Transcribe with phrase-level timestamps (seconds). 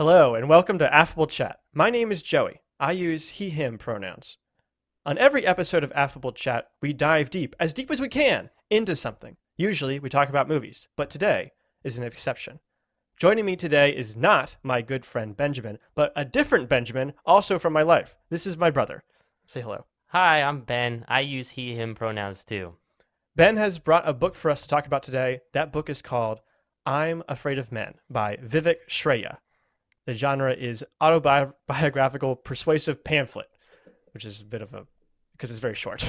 [0.00, 1.60] Hello, and welcome to Affable Chat.
[1.74, 2.62] My name is Joey.
[2.80, 4.38] I use he, him pronouns.
[5.04, 8.96] On every episode of Affable Chat, we dive deep, as deep as we can, into
[8.96, 9.36] something.
[9.58, 11.52] Usually, we talk about movies, but today
[11.84, 12.60] is an exception.
[13.18, 17.74] Joining me today is not my good friend Benjamin, but a different Benjamin, also from
[17.74, 18.16] my life.
[18.30, 19.04] This is my brother.
[19.46, 19.84] Say hello.
[20.12, 21.04] Hi, I'm Ben.
[21.08, 22.76] I use he, him pronouns too.
[23.36, 25.40] Ben has brought a book for us to talk about today.
[25.52, 26.40] That book is called
[26.86, 29.36] I'm Afraid of Men by Vivek Shraya.
[30.06, 33.48] The genre is autobiographical persuasive pamphlet,
[34.12, 34.86] which is a bit of a
[35.32, 36.04] because it's very short.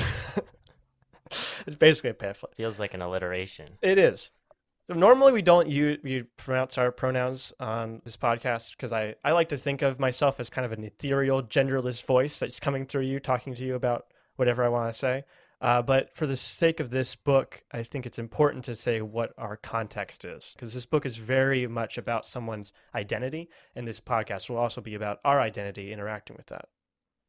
[1.66, 2.55] it's basically a pamphlet.
[2.55, 3.77] Feels like an alliteration.
[3.82, 4.32] It is.
[4.90, 9.32] So normally we don't use we pronounce our pronouns on this podcast because I, I
[9.32, 13.04] like to think of myself as kind of an ethereal, genderless voice that's coming through
[13.04, 15.23] you, talking to you about whatever I want to say.
[15.61, 19.31] Uh, but for the sake of this book, I think it's important to say what
[19.38, 24.49] our context is because this book is very much about someone's identity, and this podcast
[24.49, 26.70] will also be about our identity interacting with that.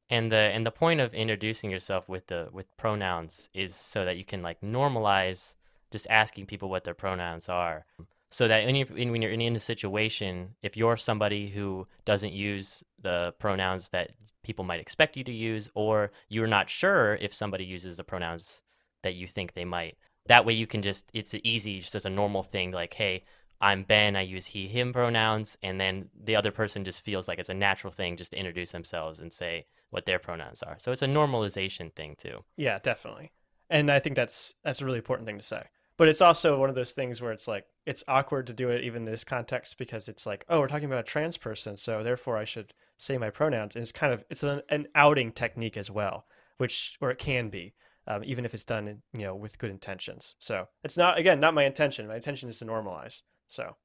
[0.09, 4.17] And the and the point of introducing yourself with the with pronouns is so that
[4.17, 5.55] you can like normalize
[5.91, 7.85] just asking people what their pronouns are
[8.33, 12.83] so that when you're, when you're in a situation, if you're somebody who doesn't use
[13.01, 17.65] the pronouns that people might expect you to use, or you're not sure if somebody
[17.65, 18.63] uses the pronouns
[19.03, 22.11] that you think they might, that way you can just, it's easy, just as a
[22.11, 23.23] normal thing, like, hey,
[23.61, 27.39] I'm Ben, I use he, him pronouns, and then the other person just feels like
[27.39, 30.79] it's a natural thing just to introduce themselves and say what their pronouns are.
[30.81, 32.45] So it's a normalization thing too.
[32.57, 33.31] Yeah, definitely.
[33.69, 35.65] And I think that's that's a really important thing to say
[36.03, 38.83] but it's also one of those things where it's like it's awkward to do it
[38.83, 42.03] even in this context because it's like oh we're talking about a trans person so
[42.03, 45.77] therefore i should say my pronouns and it's kind of it's an, an outing technique
[45.77, 47.73] as well which or it can be
[48.09, 51.39] um, even if it's done in, you know with good intentions so it's not again
[51.39, 53.77] not my intention my intention is to normalize so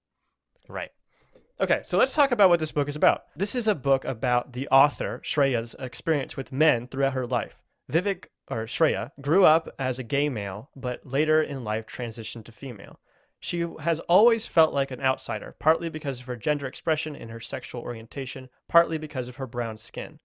[0.67, 0.89] right
[1.59, 3.23] Okay, so let's talk about what this book is about.
[3.35, 7.63] This is a book about the author, Shraya's experience with men throughout her life.
[7.91, 12.51] Vivek or Shraya grew up as a gay male, but later in life transitioned to
[12.51, 12.99] female.
[13.39, 17.39] She has always felt like an outsider, partly because of her gender expression and her
[17.39, 20.19] sexual orientation, partly because of her brown skin.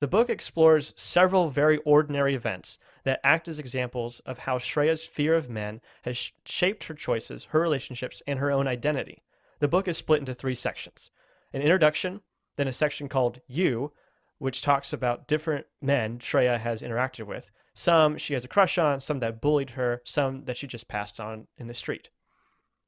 [0.00, 5.34] The book explores several very ordinary events that act as examples of how Shraya's fear
[5.34, 9.22] of men has sh- shaped her choices, her relationships, and her own identity.
[9.60, 11.10] The book is split into three sections
[11.52, 12.20] an introduction,
[12.56, 13.92] then a section called You,
[14.40, 17.50] which talks about different men Shraya has interacted with.
[17.74, 21.20] Some she has a crush on, some that bullied her, some that she just passed
[21.20, 22.08] on in the street.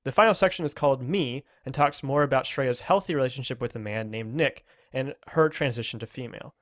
[0.05, 3.79] The final section is called Me and talks more about Shraya's healthy relationship with a
[3.79, 4.65] man named Nick
[4.95, 6.55] and her transition to female.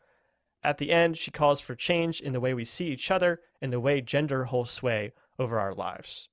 [0.64, 3.72] At the end, she calls for change in the way we see each other and
[3.72, 6.28] the way gender holds sway over our lives.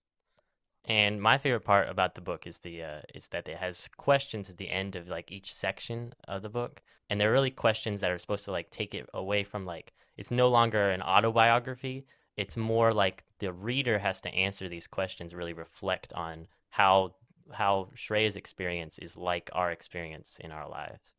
[0.88, 4.50] And my favorite part about the book is the uh, is that it has questions
[4.50, 8.09] at the end of like each section of the book, and they're really questions that
[8.09, 12.06] are supposed to like take it away from like it's no longer an autobiography.
[12.38, 17.16] It's more like the reader has to answer these questions, really reflect on how
[17.52, 21.16] how Shraya's experience is like our experience in our lives.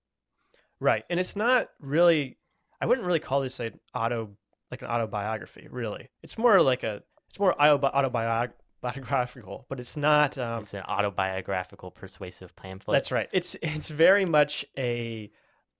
[0.81, 2.39] Right, and it's not really.
[2.81, 4.31] I wouldn't really call this an auto
[4.71, 5.69] like an autobiography.
[5.71, 10.39] Really, it's more like a it's more autobiography biographical, but it's not.
[10.39, 12.95] Um, it's an autobiographical persuasive pamphlet.
[12.95, 13.29] That's right.
[13.33, 15.31] It's it's very much a.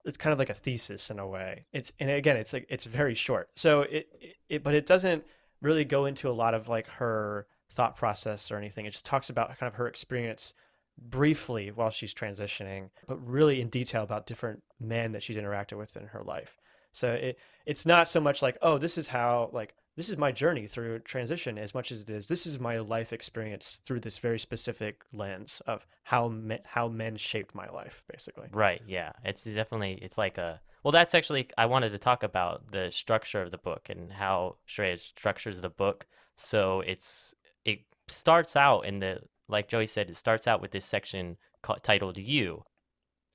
[0.05, 1.67] It's kind of like a thesis in a way.
[1.73, 3.51] It's and again, it's like it's very short.
[3.55, 5.25] So it, it, it but it doesn't
[5.61, 8.87] really go into a lot of like her thought process or anything.
[8.87, 10.55] It just talks about kind of her experience
[11.01, 15.97] briefly while she's transitioning, but really in detail about different men that she's interacted with
[15.97, 16.57] in her life.
[16.93, 20.31] So it it's not so much like, oh, this is how like this is my
[20.31, 22.29] journey through transition as much as it is.
[22.29, 27.17] This is my life experience through this very specific lens of how me, how men
[27.17, 28.47] shaped my life basically.
[28.53, 29.11] Right yeah.
[29.25, 33.43] It's definitely it's like a well that's actually i wanted to talk about the structure
[33.43, 36.07] of the book and how Shraya structures the book.
[36.37, 37.35] So it's
[37.65, 41.83] it starts out in the like joey said it starts out with this section called,
[41.83, 42.63] titled you.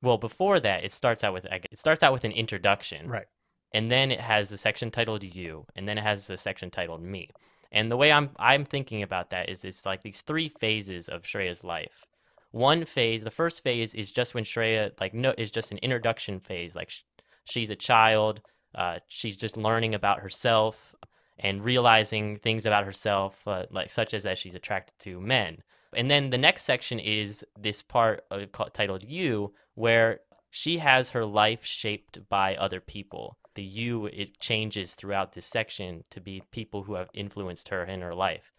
[0.01, 3.09] Well before that it starts out with it starts out with an introduction.
[3.09, 3.27] Right
[3.73, 7.01] and then it has the section titled you, and then it has the section titled
[7.01, 7.29] me.
[7.71, 11.23] And the way I'm I'm thinking about that is it's like these three phases of
[11.23, 12.05] Shraya's life.
[12.51, 16.39] One phase, the first phase is just when Shraya like no is just an introduction
[16.39, 17.01] phase, like sh-
[17.45, 18.41] she's a child,
[18.75, 20.95] uh, she's just learning about herself
[21.39, 25.63] and realizing things about herself, uh, like such as that she's attracted to men.
[25.95, 30.19] And then the next section is this part of, called, titled "You," where
[30.51, 36.03] she has her life shaped by other people the you it changes throughout this section
[36.09, 38.51] to be people who have influenced her in her life.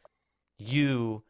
[0.59, 1.25] You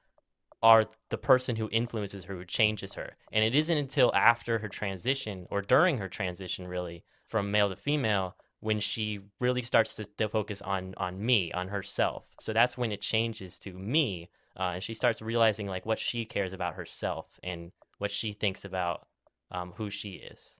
[0.62, 3.16] are the person who influences her, who changes her.
[3.30, 7.76] And it isn't until after her transition or during her transition, really, from male to
[7.76, 12.24] female, when she really starts to, to focus on on me, on herself.
[12.40, 16.24] So that's when it changes to me, uh, and she starts realizing like what she
[16.24, 19.06] cares about herself and what she thinks about
[19.50, 20.56] um, who she is.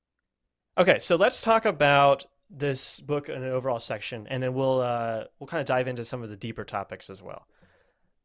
[0.77, 5.25] Okay, so let's talk about this book in an overall section, and then we'll uh,
[5.39, 7.47] we'll kind of dive into some of the deeper topics as well.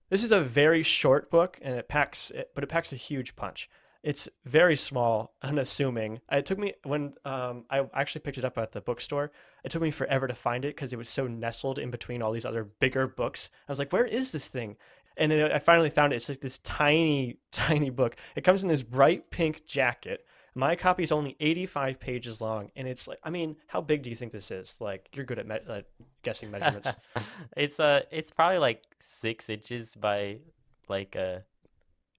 [0.09, 3.69] This is a very short book, and it packs, but it packs a huge punch.
[4.01, 6.21] It's very small, unassuming.
[6.31, 9.31] It took me when um, I actually picked it up at the bookstore.
[9.63, 12.31] It took me forever to find it because it was so nestled in between all
[12.31, 13.49] these other bigger books.
[13.67, 14.77] I was like, "Where is this thing?"
[15.17, 16.15] And then I finally found it.
[16.15, 18.15] It's like this tiny, tiny book.
[18.35, 20.25] It comes in this bright pink jacket.
[20.55, 24.09] My copy is only 85 pages long, and it's like, I mean, how big do
[24.09, 24.75] you think this is?
[24.79, 25.81] Like, you're good at me- uh,
[26.23, 26.91] guessing measurements.
[27.57, 30.39] it's uh, it's probably like six inches by
[30.87, 31.43] like a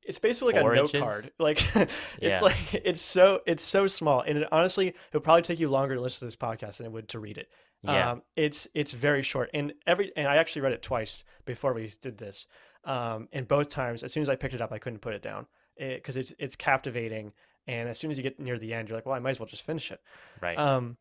[0.03, 1.01] it's basically like a note inches?
[1.01, 1.31] card.
[1.39, 1.87] Like Yeah.
[2.21, 5.95] it's like it's so it's so small, and it, honestly, it'll probably take you longer
[5.95, 7.49] to listen to this podcast than it would to read it.
[7.83, 8.13] yeah.
[8.13, 11.91] Um, it's it's very short, and every and I actually read it twice before we
[12.01, 12.47] did this.
[12.85, 15.23] Um, and both times, as soon as I picked it up, I couldn't put it
[15.23, 15.47] down
[15.77, 17.33] because it's it's captivating.
[17.71, 19.41] And as soon as you get near the end, you're like, well, I might as
[19.41, 20.01] well just finish it.
[20.41, 20.59] right.
[20.59, 20.97] Um,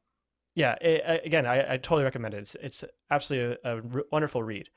[0.55, 2.39] yeah, it, I- again, I, I totally recommend it.
[2.39, 4.67] It's, it's absolutely a, a r- wonderful read.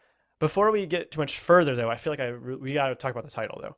[0.40, 2.94] Before we get too much further, though, I feel like I re- we got to
[2.94, 3.76] talk about the title, though.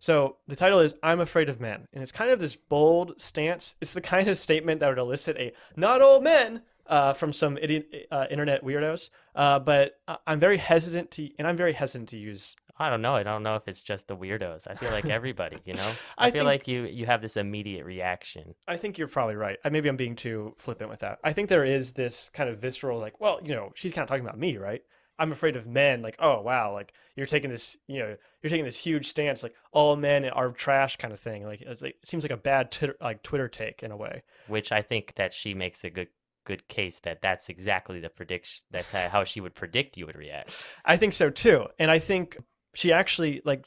[0.00, 3.74] So the title is "I'm Afraid of Men," and it's kind of this bold stance.
[3.80, 7.56] It's the kind of statement that would elicit a "not all men" uh, from some
[7.58, 9.08] idiot, uh, internet weirdos.
[9.34, 12.56] Uh, but I- I'm very hesitant to, and I'm very hesitant to use.
[12.78, 13.14] I don't know.
[13.16, 14.66] I don't know if it's just the weirdos.
[14.68, 15.90] I feel like everybody, you know.
[16.18, 18.54] I I, feel think- like you you have this immediate reaction.
[18.68, 19.58] I think you're probably right.
[19.64, 21.18] I, maybe I'm being too flippant with that.
[21.24, 24.08] I think there is this kind of visceral, like, well, you know, she's kind of
[24.08, 24.82] talking about me, right?
[25.18, 26.02] I'm afraid of men.
[26.02, 29.54] Like, oh wow, like you're taking this, you know, you're taking this huge stance, like
[29.72, 31.44] all men are trash, kind of thing.
[31.46, 34.22] Like, it's like it seems like a bad Twitter, like Twitter take in a way.
[34.48, 36.08] which I think that she makes a good
[36.44, 38.62] good case that that's exactly the prediction.
[38.70, 40.54] That's how she would predict you would react.
[40.84, 42.36] I think so too, and I think
[42.76, 43.66] she actually, like,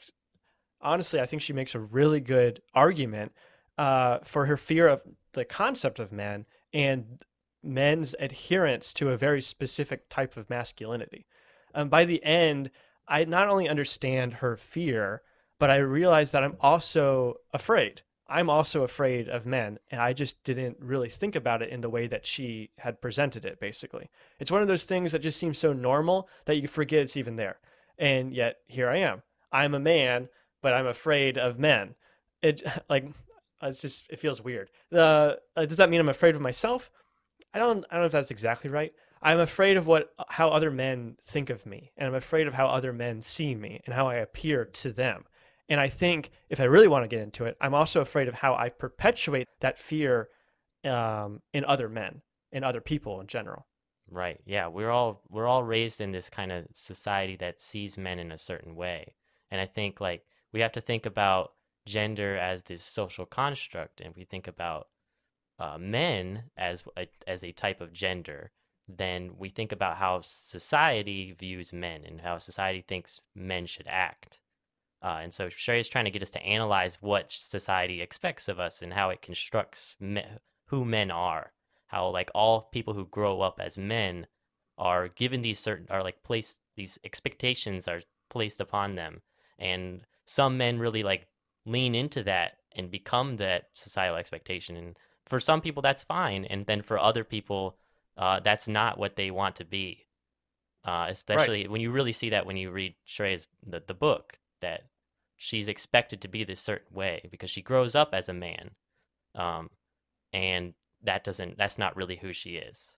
[0.80, 3.32] honestly, I think she makes a really good argument
[3.76, 5.02] uh, for her fear of
[5.32, 7.24] the concept of men and
[7.60, 11.26] men's adherence to a very specific type of masculinity.
[11.74, 12.70] Um, by the end,
[13.08, 15.22] I not only understand her fear,
[15.58, 18.02] but I realize that I'm also afraid.
[18.28, 21.90] I'm also afraid of men, and I just didn't really think about it in the
[21.90, 24.08] way that she had presented it, basically.
[24.38, 27.34] It's one of those things that just seems so normal that you forget it's even
[27.34, 27.58] there.
[28.00, 29.22] And yet, here I am.
[29.52, 30.28] I'm a man,
[30.62, 31.94] but I'm afraid of men.
[32.42, 33.04] It, like,
[33.62, 34.70] it's just, it feels weird.
[34.92, 36.90] Uh, uh, does that mean I'm afraid of myself?
[37.54, 38.92] I don't, I don't know if that's exactly right.
[39.22, 42.68] I'm afraid of what how other men think of me, and I'm afraid of how
[42.68, 45.24] other men see me and how I appear to them.
[45.68, 48.34] And I think if I really want to get into it, I'm also afraid of
[48.34, 50.28] how I perpetuate that fear
[50.84, 53.66] um, in other men, in other people in general.
[54.10, 54.40] Right.
[54.44, 54.66] Yeah.
[54.66, 58.38] We're all we're all raised in this kind of society that sees men in a
[58.38, 59.14] certain way.
[59.50, 61.52] And I think like we have to think about
[61.86, 64.88] gender as this social construct and if we think about
[65.58, 68.50] uh, men as a, as a type of gender,
[68.88, 74.40] then we think about how society views men and how society thinks men should act.
[75.02, 78.58] Uh, and so Sherry is trying to get us to analyze what society expects of
[78.58, 80.24] us and how it constructs me-
[80.66, 81.52] who men are
[81.90, 84.26] how like all people who grow up as men
[84.78, 89.22] are given these certain are like placed these expectations are placed upon them.
[89.58, 91.26] And some men really like
[91.66, 94.76] lean into that and become that societal expectation.
[94.76, 96.44] And for some people that's fine.
[96.44, 97.76] And then for other people
[98.16, 100.06] uh, that's not what they want to be.
[100.84, 104.84] Uh, especially when you really see that when you read Shraya's the, the book that
[105.36, 108.70] she's expected to be this certain way because she grows up as a man.
[109.34, 109.70] Um,
[110.32, 112.94] and that doesn't that's not really who she is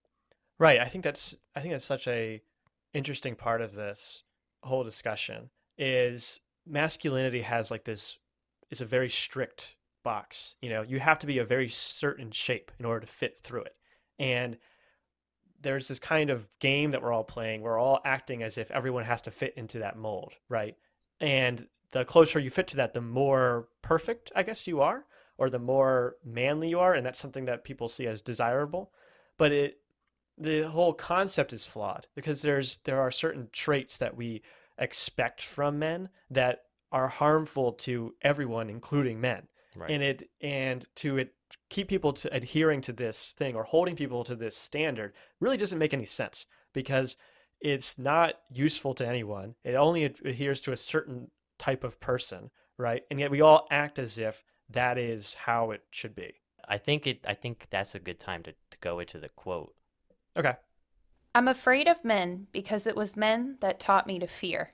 [0.62, 0.80] Right.
[0.80, 2.40] I think that's I think that's such a
[2.94, 4.22] interesting part of this
[4.62, 8.18] whole discussion is masculinity has like this
[8.70, 10.54] is a very strict box.
[10.62, 13.62] You know, you have to be a very certain shape in order to fit through
[13.62, 13.74] it.
[14.20, 14.56] And
[15.60, 17.62] there's this kind of game that we're all playing.
[17.62, 20.76] We're all acting as if everyone has to fit into that mold, right?
[21.20, 25.06] And the closer you fit to that, the more perfect, I guess, you are,
[25.42, 28.92] or the more manly you are, and that's something that people see as desirable.
[29.36, 29.78] But it
[30.38, 34.40] the whole concept is flawed because there's there are certain traits that we
[34.78, 39.42] expect from men that are harmful to everyone including men
[39.76, 41.34] right and it and to it
[41.68, 45.78] keep people to adhering to this thing or holding people to this standard really doesn't
[45.78, 47.16] make any sense because
[47.60, 53.04] it's not useful to anyone it only adheres to a certain type of person right?
[53.10, 56.34] And yet we all act as if that is how it should be.
[56.68, 57.24] I think it.
[57.26, 59.74] I think that's a good time to, to go into the quote.
[60.36, 60.54] Okay.
[61.34, 64.72] I'm afraid of men because it was men that taught me to fear.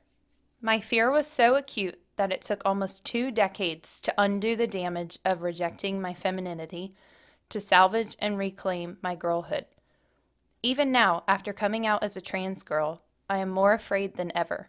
[0.60, 5.18] My fear was so acute that it took almost two decades to undo the damage
[5.24, 6.92] of rejecting my femininity,
[7.48, 9.66] to salvage and reclaim my girlhood.
[10.62, 14.68] Even now, after coming out as a trans girl, I am more afraid than ever.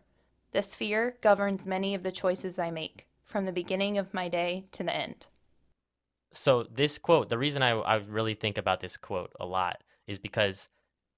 [0.51, 4.65] This fear governs many of the choices I make, from the beginning of my day
[4.73, 5.27] to the end.
[6.33, 10.19] So this quote, the reason I I really think about this quote a lot is
[10.19, 10.67] because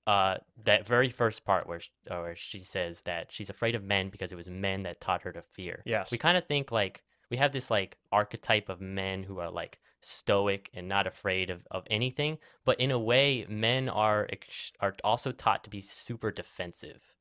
[0.07, 3.83] uh, that very first part where sh- uh, where she says that she's afraid of
[3.83, 5.83] men because it was men that taught her to fear.
[5.85, 6.11] Yes.
[6.11, 9.79] We kind of think like we have this like archetype of men who are like
[10.01, 14.95] stoic and not afraid of, of anything, but in a way, men are ex- are
[15.03, 17.13] also taught to be super defensive.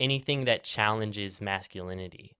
[0.00, 2.36] Anything that challenges masculinity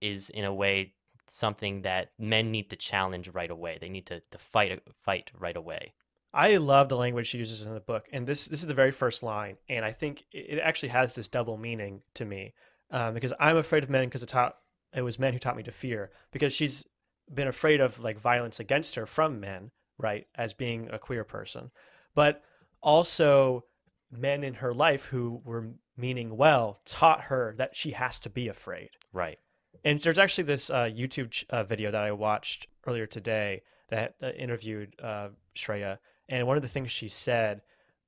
[0.00, 0.94] is in a way
[1.30, 3.78] something that men need to challenge right away.
[3.80, 5.94] They need to, to fight fight right away.
[6.32, 8.92] I love the language she uses in the book, and this this is the very
[8.92, 12.54] first line, and I think it actually has this double meaning to me,
[12.90, 14.56] um, because I'm afraid of men because it taught
[14.94, 16.84] it was men who taught me to fear, because she's
[17.32, 21.70] been afraid of like violence against her from men, right, as being a queer person,
[22.14, 22.42] but
[22.82, 23.64] also
[24.10, 28.48] men in her life who were meaning well taught her that she has to be
[28.48, 28.90] afraid.
[29.12, 29.38] Right.
[29.84, 34.14] And there's actually this uh, YouTube ch- uh, video that I watched earlier today that
[34.22, 35.98] uh, interviewed uh, Shraya,
[36.28, 37.62] and one of the things she said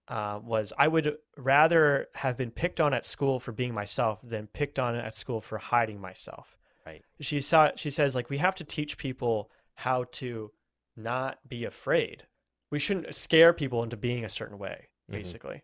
[0.08, 4.46] uh, was, "I would rather have been picked on at school for being myself than
[4.48, 7.02] picked on at school for hiding myself." Right.
[7.20, 7.70] She saw.
[7.76, 10.50] She says, like, we have to teach people how to
[10.96, 12.24] not be afraid.
[12.70, 15.12] We shouldn't scare people into being a certain way, Mhm.
[15.12, 15.62] basically.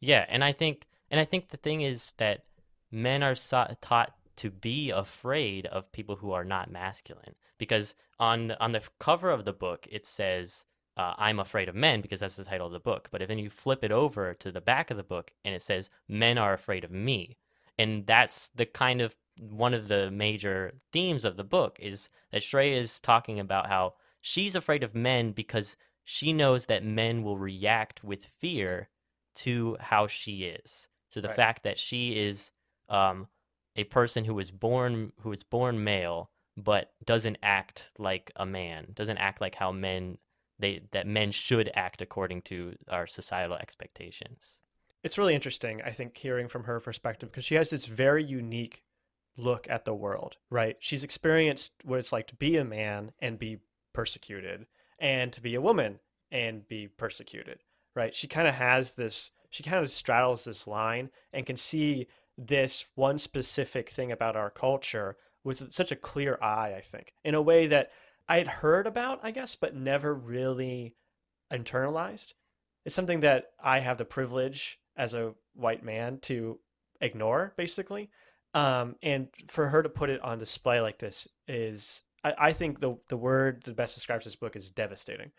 [0.00, 2.44] Yeah, and I think and I think the thing is that
[2.90, 8.52] men are so- taught to be afraid of people who are not masculine because on
[8.52, 10.64] on the cover of the book it says
[10.96, 13.08] uh, I'm afraid of men because that's the title of the book.
[13.10, 15.60] But if then you flip it over to the back of the book and it
[15.62, 17.36] says men are afraid of me,
[17.76, 22.40] and that's the kind of one of the major themes of the book is that
[22.42, 27.36] Shraya is talking about how she's afraid of men because she knows that men will
[27.36, 28.88] react with fear
[29.36, 31.36] to how she is, to the Right.
[31.36, 32.50] fact that she is
[32.88, 33.28] um,
[33.76, 38.88] a person who was born who was born male but doesn't act like a man,
[38.94, 40.18] doesn't act like how men
[40.58, 44.58] they that men should act according to our societal expectations.
[45.02, 48.82] it's really interesting, I think, hearing from her perspective because she has this very unique
[49.36, 50.76] look at the world, right?
[50.80, 53.58] She's experienced what it's like to be a man and be
[53.92, 54.66] persecuted,
[54.98, 57.58] and to be a woman and be persecuted,
[57.94, 58.14] right?
[58.14, 62.86] She kind of has this, she kind of straddles this line and can see this
[62.94, 67.42] one specific thing about our culture with such a clear eye, I think, in a
[67.42, 67.90] way that
[68.28, 70.96] I had heard about, I guess, but never really
[71.52, 72.32] internalized.
[72.84, 76.58] It's something that I have the privilege as a white man to
[77.00, 78.10] ignore, basically.
[78.54, 82.80] Um, and for her to put it on display like this is, I, I think
[82.80, 85.32] the the word that best describes this book is devastating.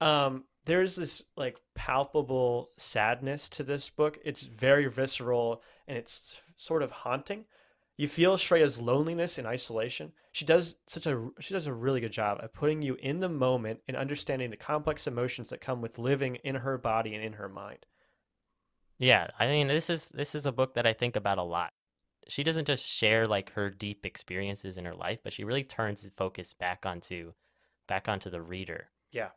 [0.00, 4.18] Um, there's this like palpable sadness to this book.
[4.24, 7.44] It's very visceral and it's sort of haunting.
[7.96, 10.12] You feel Shraya's loneliness and isolation.
[10.32, 13.28] She does such a she does a really good job at putting you in the
[13.28, 17.34] moment and understanding the complex emotions that come with living in her body and in
[17.34, 17.86] her mind.
[18.98, 21.72] Yeah, I mean this is this is a book that I think about a lot.
[22.28, 26.02] She doesn't just share like her deep experiences in her life, but she really turns
[26.02, 27.32] the focus back onto
[27.86, 28.88] back onto the reader.
[29.10, 29.30] Yeah.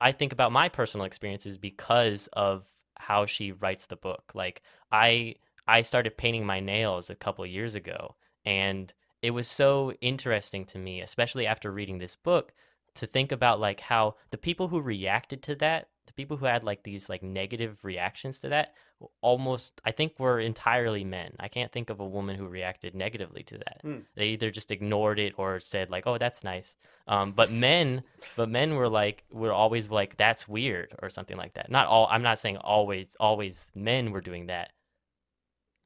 [0.00, 2.64] I think about my personal experiences because of
[2.96, 4.32] how she writes the book.
[4.34, 5.36] Like I
[5.66, 8.92] I started painting my nails a couple years ago and
[9.22, 12.52] it was so interesting to me, especially after reading this book,
[12.94, 16.62] to think about like how the people who reacted to that, the people who had
[16.62, 18.74] like these like negative reactions to that,
[19.22, 21.36] almost I think were entirely men.
[21.40, 23.78] I can't think of a woman who reacted negatively to that.
[23.80, 23.98] Hmm.
[24.14, 26.76] They either just ignored it or said like, "Oh, that's nice."
[27.08, 28.02] Um, but men,
[28.36, 31.70] but men were like were always like, "That's weird" or something like that.
[31.70, 32.06] Not all.
[32.10, 33.16] I'm not saying always.
[33.18, 34.70] Always men were doing that.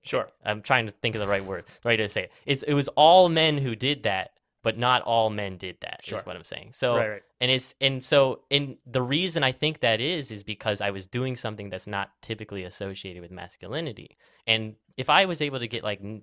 [0.08, 0.28] Sure.
[0.44, 2.32] I'm trying to think of the right word, the right way to say it.
[2.46, 4.30] It's it was all men who did that,
[4.62, 6.00] but not all men did that.
[6.02, 6.20] Is Sure.
[6.24, 6.70] what I'm saying.
[6.72, 7.22] So right, right.
[7.40, 11.06] and it's and so and the reason I think that is is because I was
[11.06, 14.16] doing something that's not typically associated with masculinity.
[14.46, 16.22] And if I was able to get like n-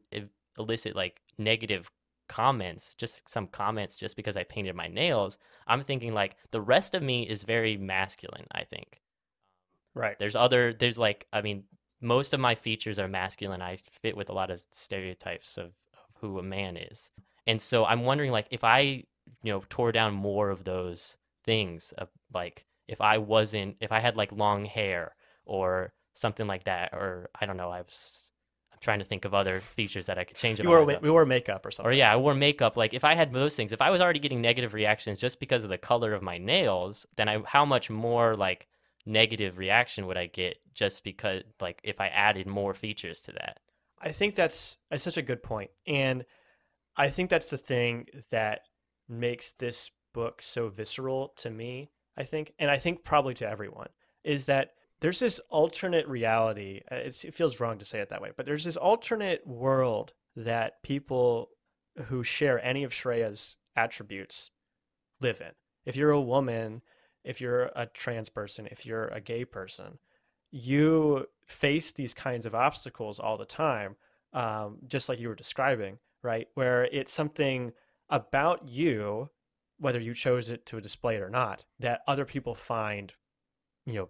[0.58, 1.90] elicit like negative
[2.28, 5.38] comments, just some comments just because I painted my nails,
[5.68, 9.00] I'm thinking like the rest of me is very masculine, I think.
[9.94, 10.18] Right.
[10.18, 11.66] There's other there's like I mean
[12.02, 13.62] most of my features are masculine.
[13.62, 17.10] I fit with a lot of stereotypes of, of who a man is.
[17.48, 21.94] And so I'm wondering, like, if I, you know, tore down more of those things,
[21.98, 26.94] of like if I wasn't, if I had like long hair or something like that,
[26.94, 28.32] or I don't know, I was,
[28.72, 30.60] I'm trying to think of other features that I could change.
[30.60, 31.92] You wore we wore makeup or something.
[31.92, 32.78] Or yeah, I wore makeup.
[32.78, 35.64] Like if I had those things, if I was already getting negative reactions just because
[35.64, 38.68] of the color of my nails, then I how much more like
[39.06, 43.60] negative reaction would I get just because like if I added more features to that?
[44.02, 46.26] I think that's that's such a good point, and
[46.98, 48.62] I think that's the thing that
[49.08, 51.92] makes this book so visceral to me.
[52.18, 53.90] I think, and I think probably to everyone,
[54.24, 54.72] is that
[55.02, 56.82] there's this alternate reality.
[56.90, 60.14] uh, It's, it feels wrong to say it that way, but there's this alternate world
[60.36, 61.50] that people
[62.06, 64.52] who share any of Shraya's attributes
[65.20, 65.52] live in.
[65.86, 66.82] If you're a woman,
[67.26, 69.98] if you're a trans person, if you're a gay person,
[70.52, 73.96] you face these kinds of obstacles all the time,
[74.34, 76.48] um, just like you were describing, right?
[76.54, 77.74] Where it's something
[78.10, 79.30] about you,
[79.80, 83.14] whether you chose it to display it or not, that other people find,
[83.86, 84.10] you know,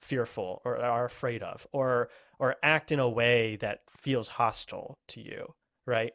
[0.00, 2.08] fearful or are afraid of, or
[2.38, 5.54] or act in a way that feels hostile to you,
[5.86, 6.12] right?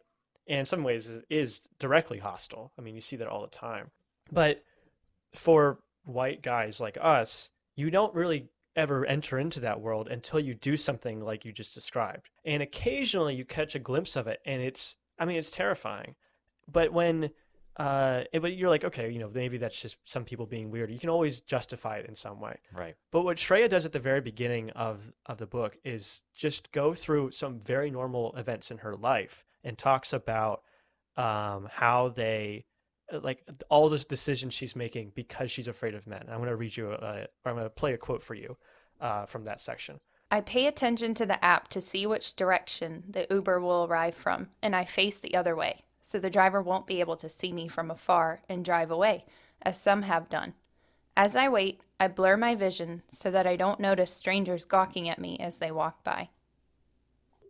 [0.47, 2.71] And in some ways is, is directly hostile.
[2.77, 3.91] I mean, you see that all the time.
[4.31, 4.63] But
[5.33, 10.53] for white guys like us, you don't really ever enter into that world until you
[10.53, 12.29] do something like you just described.
[12.45, 16.15] And occasionally you catch a glimpse of it and it's I mean it's terrifying.
[16.71, 17.31] But when
[17.77, 20.91] uh but you're like okay, you know, maybe that's just some people being weird.
[20.91, 22.57] You can always justify it in some way.
[22.73, 22.95] Right.
[23.11, 26.93] But what Shraya does at the very beginning of of the book is just go
[26.93, 30.61] through some very normal events in her life and talks about
[31.17, 32.65] um, how they
[33.11, 36.23] like all this decisions she's making because she's afraid of men.
[36.29, 38.57] I'm going to read you, a, or I'm going to play a quote for you
[39.01, 39.99] uh, from that section.
[40.31, 44.49] I pay attention to the app to see which direction the Uber will arrive from,
[44.61, 47.67] and I face the other way, so the driver won't be able to see me
[47.67, 49.25] from afar and drive away,
[49.63, 50.53] as some have done.
[51.17, 55.19] As I wait, I blur my vision so that I don't notice strangers gawking at
[55.19, 56.29] me as they walk by.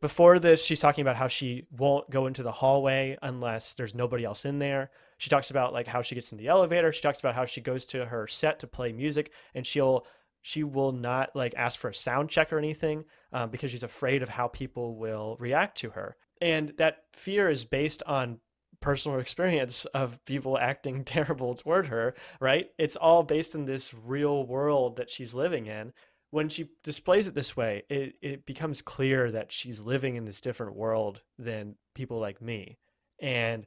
[0.02, 4.24] Before this, she's talking about how she won't go into the hallway unless there's nobody
[4.24, 4.92] else in there.
[5.18, 6.92] She talks about like how she gets in the elevator.
[6.94, 10.06] She talks about how she goes to her set to play music and she'll
[10.42, 14.24] she will not like ask for a sound check or anything um, because she's afraid
[14.24, 16.16] of how people will react to her.
[16.42, 18.40] And that fear is based on
[18.82, 22.70] personal experience of people acting terrible toward her, right?
[22.78, 25.94] It's all based in this real world that she's living in.
[26.32, 30.42] When she displays it this way, it, it becomes clear that she's living in this
[30.42, 32.78] different world than people like me.
[33.20, 33.66] And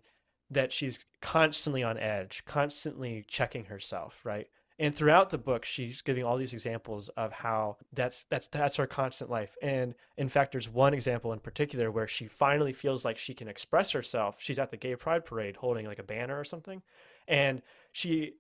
[0.53, 4.49] that she's constantly on edge, constantly checking herself, right?
[4.79, 8.87] And throughout the book, she's giving all these examples of how that's that's that's her
[8.87, 9.57] constant life.
[9.63, 13.49] And in fact, there's one example in particular where she finally feels like she can
[13.49, 14.37] express herself.
[14.39, 16.83] She's at the gay pride parade holding like a banner or something,
[17.29, 18.35] and she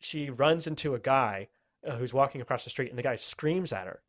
[0.00, 1.48] she runs into a guy
[1.86, 4.00] uh, who's walking across the street, and the guy screams at her.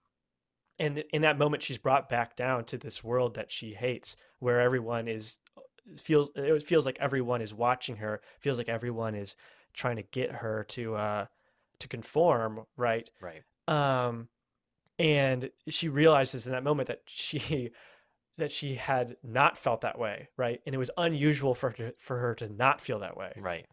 [0.78, 4.62] And in that moment, she's brought back down to this world that she hates, where
[4.62, 5.40] everyone is
[5.98, 9.36] feels it feels like everyone is watching her, feels like everyone is
[9.74, 11.26] trying to get her to uh
[11.80, 13.10] to conform, right?
[13.22, 13.44] Right.
[13.68, 14.30] Um
[14.98, 17.72] and she realizes in that moment that she
[18.38, 20.62] that she had not felt that way, right?
[20.66, 23.34] And it was unusual for her to, for her to not feel that way.
[23.38, 23.66] Right.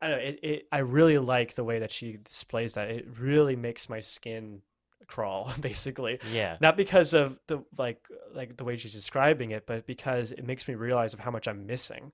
[0.00, 2.90] I don't know, it, it I really like the way that she displays that.
[2.90, 4.62] It really makes my skin
[5.06, 6.20] crawl basically.
[6.32, 6.56] Yeah.
[6.60, 10.68] Not because of the like like the way she's describing it, but because it makes
[10.68, 12.12] me realize of how much I'm missing.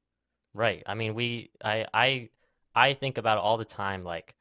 [0.55, 0.85] Right.
[0.87, 2.29] I mean, we, I, I,
[2.75, 4.05] I think about it all the time.
[4.05, 4.35] Like,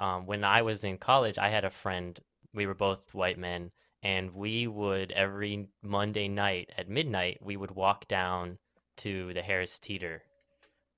[0.00, 2.18] um, when I was in college, I had a friend.
[2.52, 3.70] We were both white men,
[4.02, 8.58] and we would every Monday night at midnight we would walk down
[8.98, 10.22] to the Harris Teeter,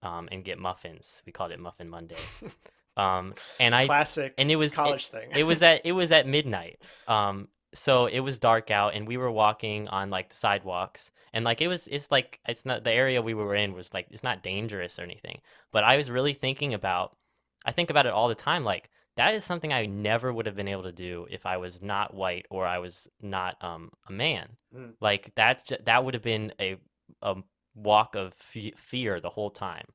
[0.03, 1.23] um, and get muffins.
[1.27, 2.17] We called it Muffin Monday.
[2.97, 5.31] um, and I Classic and it was it- college thing.
[5.35, 6.81] it was at it was at midnight.
[7.09, 11.43] Um, so it was dark out, and we were walking on like the sidewalks, and
[11.45, 14.23] like it was, it's like it's not the area we were in was like it's
[14.23, 15.41] not dangerous or anything.
[15.73, 17.17] But I was really thinking about,
[17.65, 18.63] I think about it all the time.
[18.63, 21.81] Like that is something I never would have been able to do if I was
[21.81, 24.49] not white or I was not um a man.
[24.77, 24.93] Mm.
[25.01, 26.77] Like that's ju- that would have been a
[27.23, 27.37] a
[27.75, 29.87] walk of fe- fear the whole time.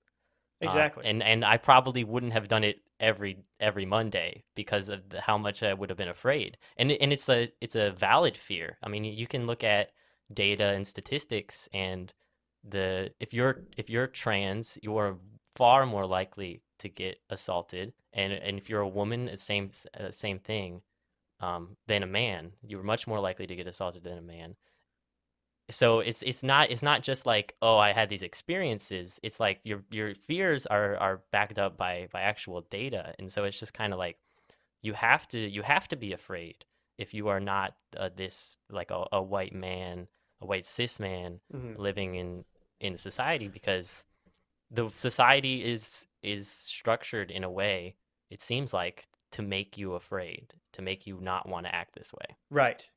[0.62, 1.06] Uh, exactly.
[1.06, 5.38] and and I probably wouldn't have done it every every Monday because of the, how
[5.38, 6.58] much I would have been afraid.
[6.78, 8.78] And and it's a it's a valid fear.
[8.82, 9.92] I mean, you can look at
[10.34, 12.14] data and statistics and
[12.64, 15.18] the if you're if you're trans, you are
[15.56, 17.94] far more likely to get assaulted.
[18.14, 20.82] And and if you're a woman, it's same uh, same thing.
[21.40, 24.56] Um, than a man, you're much more likely to get assaulted than a man.
[25.70, 29.20] So it's it's not it's not just like oh I had these experiences.
[29.24, 33.44] It's like your your fears are are backed up by by actual data, and so
[33.44, 34.18] it's just kind of like
[34.82, 36.66] you have to you have to be afraid
[36.98, 40.08] if you are not uh, this like a, a white man,
[40.42, 41.78] a white cis man Mhm.
[41.78, 42.46] living in
[42.80, 44.06] in society because
[44.70, 47.96] the society is is structured in a way
[48.30, 52.14] it seems like to make you afraid, to make you not want to act this
[52.14, 52.36] way.
[52.50, 52.90] Right.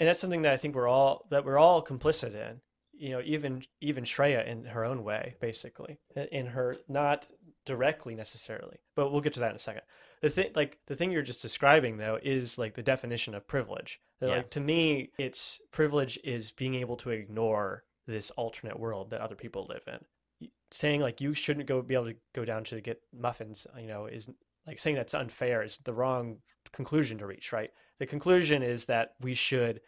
[0.00, 2.60] And that's something that I think we're all that we're all complicit in.
[2.92, 5.98] You know, even even Shraya in her own way, basically,
[6.30, 7.30] in her not
[7.64, 9.82] directly necessarily, but we'll get to that in a second.
[10.20, 14.00] The thing, like the thing you're just describing, though, is like the definition of privilege.
[14.20, 14.36] That, Yeah.
[14.36, 19.34] Like to me, it's privilege is being able to ignore this alternate world that other
[19.34, 20.48] people live in.
[20.70, 24.06] Saying like you shouldn't go be able to go down to get muffins, you know,
[24.06, 24.28] is
[24.66, 26.38] like saying that's unfair is the wrong
[26.72, 27.70] conclusion to reach, right?
[27.98, 29.80] The conclusion is that we should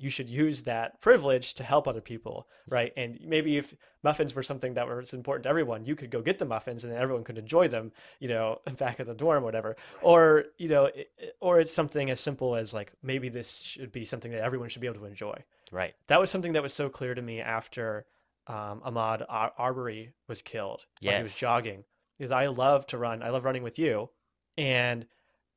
[0.00, 2.90] you should use that privilege to help other people, right?
[2.96, 6.38] And maybe if muffins were something that was important to everyone, you could go get
[6.38, 9.44] the muffins and then everyone could enjoy them, you know, back at the dorm, or
[9.44, 9.76] whatever.
[10.00, 11.10] Or you know, it,
[11.40, 14.80] or it's something as simple as like maybe this should be something that everyone should
[14.80, 15.36] be able to enjoy.
[15.70, 15.92] Right.
[16.06, 18.06] That was something that was so clear to me after
[18.46, 21.84] um, Ahmaud Ar- Arbery was killed when he was jogging.
[22.16, 23.22] Because I love to run.
[23.22, 24.08] I love running with you,
[24.56, 25.06] and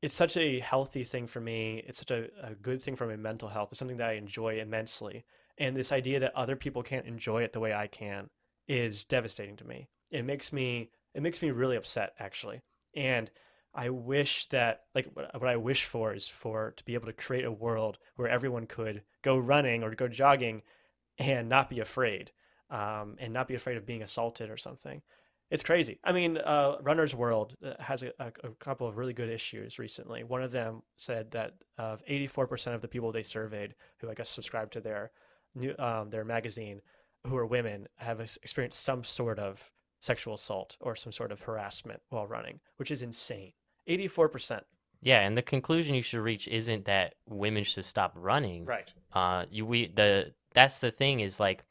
[0.04, 1.82] it's such a healthy thing for me.
[1.88, 3.70] It's such a, a good thing for my mental health.
[3.72, 5.24] It's something that I enjoy immensely.
[5.58, 8.30] And this idea that other people can't enjoy it the way I can
[8.68, 9.88] is devastating to me.
[10.12, 12.60] It makes me it makes me really upset actually.
[12.94, 13.32] And
[13.74, 17.46] I wish that like what I wish for is for to be able to create
[17.46, 20.64] a world where everyone could go running or go jogging
[21.18, 22.32] and not be afraid,
[22.70, 25.02] um, and not be afraid of being assaulted or something.
[25.52, 26.00] It's crazy.
[26.04, 29.78] I mean, uh, Runner's World uh, has a, a, a couple of really good issues
[29.78, 30.24] recently.
[30.24, 34.30] One of them said that of 84% of the people they surveyed, who I guess
[34.30, 35.12] subscribe to their
[35.54, 36.82] new um, their magazine,
[37.28, 42.02] who are women, have experienced some sort of sexual assault or some sort of harassment
[42.10, 43.54] while running, which is insane.
[43.88, 44.62] 84%.
[45.02, 48.66] Yeah, and the conclusion you should reach isn't that women should stop running.
[48.66, 48.90] Right.
[49.14, 51.64] Uh, you we the that's the thing is like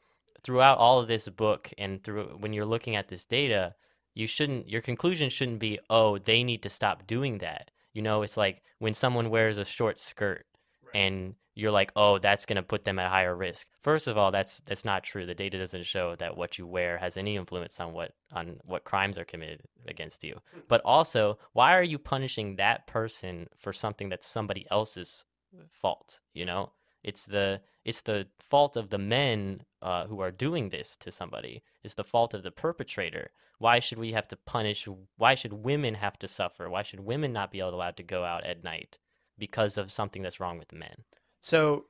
[0.43, 3.75] throughout all of this book and through when you're looking at this data,
[4.13, 7.71] you shouldn't your conclusion shouldn't be oh they need to stop doing that.
[7.93, 10.45] You know, it's like when someone wears a short skirt
[10.93, 13.67] and you're like oh that's going to put them at higher risk.
[13.81, 15.25] First of all, that's that's not true.
[15.25, 18.83] The data doesn't show that what you wear has any influence on what on what
[18.83, 20.39] crimes are committed against you.
[20.67, 25.25] But also, why are you punishing that person for something that's somebody else's
[25.71, 26.71] fault, you know?
[27.03, 31.63] It's the it's the fault of the men uh, who are doing this to somebody.
[31.83, 33.31] It's the fault of the perpetrator.
[33.59, 34.87] Why should we have to punish?
[35.17, 36.69] Why should women have to suffer?
[36.69, 38.97] Why should women not be allowed to go out at night
[39.37, 41.03] because of something that's wrong with men?
[41.41, 41.85] So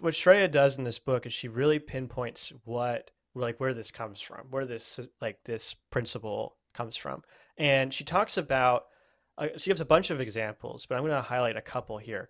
[0.00, 4.20] what Shraya does in this book is she really pinpoints what like where this comes
[4.20, 7.22] from, where this like this principle comes from,
[7.56, 8.84] and she talks about.
[9.36, 12.28] Uh, she gives a bunch of examples, but I'm going to highlight a couple here.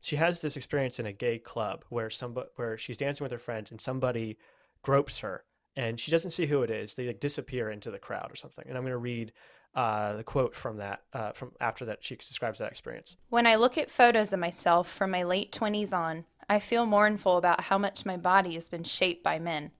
[0.00, 3.38] She has this experience in a gay club where somebody where she's dancing with her
[3.38, 4.38] friends and somebody
[4.82, 5.44] gropes her,
[5.76, 6.94] and she doesn't see who it is.
[6.94, 8.64] They like disappear into the crowd or something.
[8.66, 9.32] And I'm going to read
[9.74, 13.16] uh, the quote from that uh, from after that she describes that experience.
[13.28, 17.36] When I look at photos of myself from my late 20s on, I feel mournful
[17.36, 19.70] about how much my body has been shaped by men.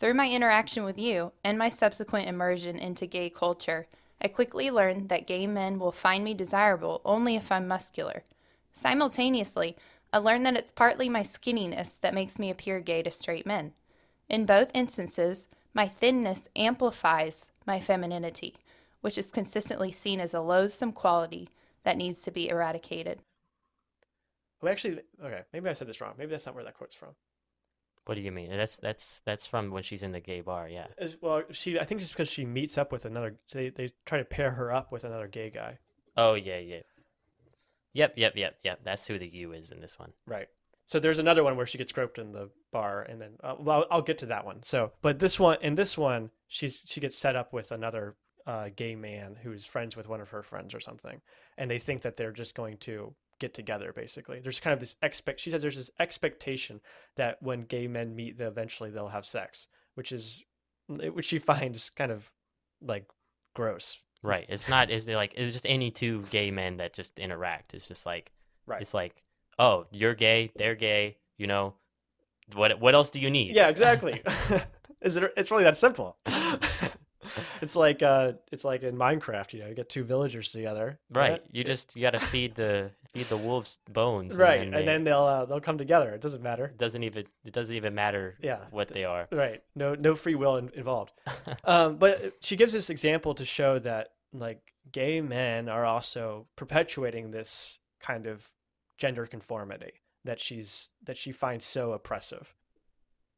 [0.00, 3.86] Through my interaction with you and my subsequent immersion into gay culture,
[4.20, 8.24] I quickly learned that gay men will find me desirable only if I'm muscular.
[8.72, 9.76] Simultaneously,
[10.12, 13.72] I learned that it's partly my skinniness that makes me appear gay to straight men.
[14.28, 18.56] In both instances, my thinness amplifies my femininity,
[19.00, 21.48] which is consistently seen as a loathsome quality
[21.84, 23.20] that needs to be eradicated.
[24.60, 26.14] Well, actually, okay, maybe I said this wrong.
[26.18, 27.10] Maybe that's not where that quote's from.
[28.06, 28.50] What do you mean?
[28.50, 30.68] That's that's that's from when she's in the gay bar.
[30.68, 30.86] Yeah.
[30.98, 33.36] As, well, she I think it's because she meets up with another.
[33.52, 35.78] They they try to pair her up with another gay guy.
[36.16, 36.80] Oh yeah, yeah.
[37.92, 38.80] Yep, yep, yep, yep.
[38.84, 40.12] That's who the you is in this one.
[40.26, 40.48] Right.
[40.86, 43.78] So there's another one where she gets groped in the bar, and then uh, well,
[43.78, 44.62] I'll, I'll get to that one.
[44.62, 48.70] So, but this one, in this one, she's she gets set up with another uh,
[48.74, 51.20] gay man who's friends with one of her friends or something,
[51.56, 53.92] and they think that they're just going to get together.
[53.94, 55.38] Basically, there's kind of this expect.
[55.38, 56.80] She says there's this expectation
[57.16, 60.42] that when gay men meet, they eventually they'll have sex, which is
[60.88, 62.32] which she finds kind of
[62.82, 63.06] like
[63.54, 63.98] gross.
[64.22, 64.46] Right.
[64.48, 64.90] It's not.
[64.90, 65.34] Is it like?
[65.36, 67.74] It's just any two gay men that just interact.
[67.74, 68.32] It's just like.
[68.66, 68.82] Right.
[68.82, 69.22] It's like,
[69.58, 70.52] oh, you're gay.
[70.56, 71.16] They're gay.
[71.38, 71.74] You know,
[72.54, 72.78] what?
[72.80, 73.54] What else do you need?
[73.54, 74.22] Yeah, exactly.
[75.00, 75.32] Is it?
[75.36, 76.18] It's really that simple.
[77.62, 79.52] it's like uh, it's like in Minecraft.
[79.52, 80.98] You know, you get two villagers together.
[81.10, 81.42] Right.
[81.50, 84.36] You just you got to feed the feed the wolves bones.
[84.36, 86.10] right, and and then they'll uh, they'll come together.
[86.12, 86.66] It doesn't matter.
[86.66, 89.28] it doesn't even it doesn't even matter Yeah, what they are.
[89.32, 89.62] Right.
[89.74, 91.12] No no free will in, involved.
[91.64, 97.30] um, but she gives this example to show that like gay men are also perpetuating
[97.30, 98.52] this kind of
[98.98, 99.92] gender conformity
[100.24, 102.54] that she's that she finds so oppressive.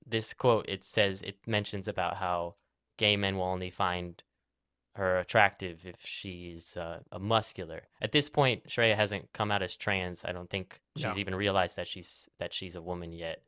[0.06, 2.54] this quote it says it mentions about how
[2.96, 4.22] gay men will only find
[4.94, 7.82] her attractive if she's uh, a muscular.
[8.00, 10.24] At this point, Shraya hasn't come out as trans.
[10.24, 11.16] I don't think she's No.
[11.16, 13.42] even realized that she's that she's a woman yet.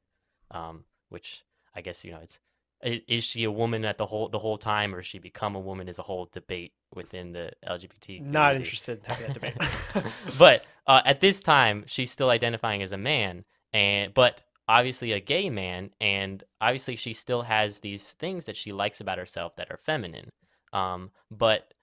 [0.51, 2.39] Um, which I guess you know it's
[2.83, 5.61] is she a woman at the whole the whole time or has she become a
[5.61, 8.21] woman is a whole debate within the LGBT.
[8.23, 9.57] Not interested in that debate.
[10.39, 15.21] but uh, at this time, she's still identifying as a man, and but obviously a
[15.21, 19.71] gay man, and obviously she still has these things that she likes about herself that
[19.71, 20.31] are feminine.
[20.73, 21.75] Um, but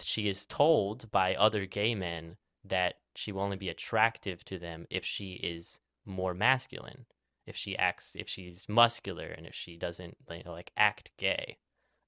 [0.00, 4.86] she is told by other gay men that she will only be attractive to them
[4.90, 7.06] if she is more masculine,
[7.46, 11.58] if she acts, if she's muscular, and if she doesn't you know, like act gay.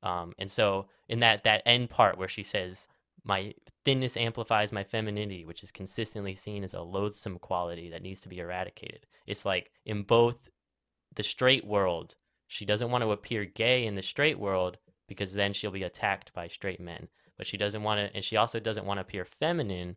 [0.02, 2.88] Um, and so in that that end part where she says,
[3.24, 8.20] "My thinness amplifies my femininity," which is consistently seen as a loathsome quality that needs
[8.22, 9.06] to be eradicated.
[9.26, 10.50] It's like in both
[11.14, 15.52] the straight world, she doesn't want to appear gay in the straight world because then
[15.52, 17.08] she'll be attacked by straight men.
[17.36, 19.96] But she doesn't want to, and she also doesn't want to appear feminine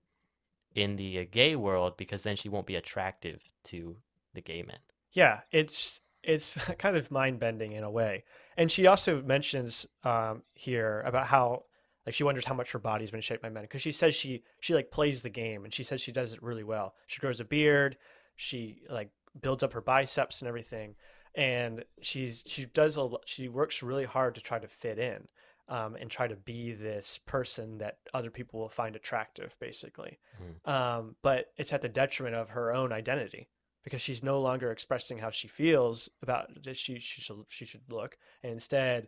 [0.73, 3.97] in the uh, gay world because then she won't be attractive to
[4.33, 4.79] the gay men.
[5.13, 8.23] yeah, it's it's kind of mind bending in a way.
[8.57, 11.63] And she also mentions um, here about how
[12.05, 14.43] like she wonders how much her body's been shaped by men because she says she
[14.59, 16.93] she like plays the game and she says she does it really well.
[17.07, 17.97] She grows a beard,
[18.35, 19.09] she like
[19.41, 20.95] builds up her biceps and everything,
[21.33, 25.27] and she's she does a she works really hard to try to fit in.
[25.67, 30.19] Um, and try to be this person that other people will find attractive, basically.
[30.63, 33.49] Um, but it's at the detriment of her own identity
[33.83, 37.81] because she's no longer expressing how she feels about that she she should she should
[37.89, 39.07] look, and instead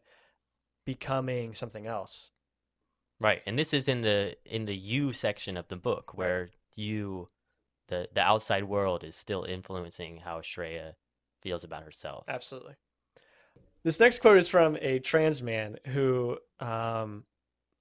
[0.84, 2.32] becoming something else.
[3.20, 7.28] Right, and this is in the in the you section of the book where you,
[7.88, 10.94] the the outside world, is still influencing how Shraya
[11.42, 12.26] feels about herself.
[12.28, 12.76] Absolutely.
[13.84, 17.24] This next quote is from a trans man who um,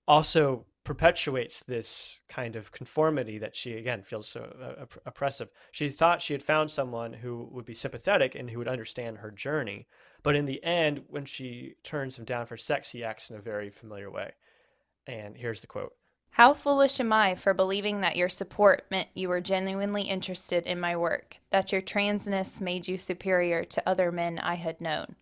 [0.08, 5.50] also perpetuates this kind of conformity that she again feels so uh, opp- oppressive.
[5.72, 9.32] She thought she had found someone who would be sympathetic and who would understand her
[9.32, 9.88] journey,
[10.22, 13.42] but in the end, when she turns him down for sex, he acts in a
[13.42, 14.32] very familiar way.
[15.06, 15.94] And here's the quote.
[16.30, 20.78] How foolish am I for believing that your support meant you were genuinely interested in
[20.78, 25.16] my work, that your transness made you superior to other men I had known.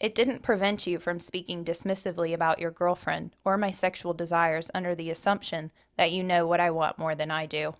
[0.00, 4.94] It didn't prevent you from speaking dismissively about your girlfriend or my sexual desires under
[4.94, 7.74] the assumption that you know what I want more than I do.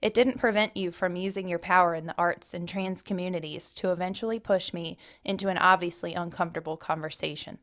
[0.00, 3.92] It didn't prevent you from using your power in the arts and trans communities to
[3.92, 7.58] eventually push me into an obviously uncomfortable conversation.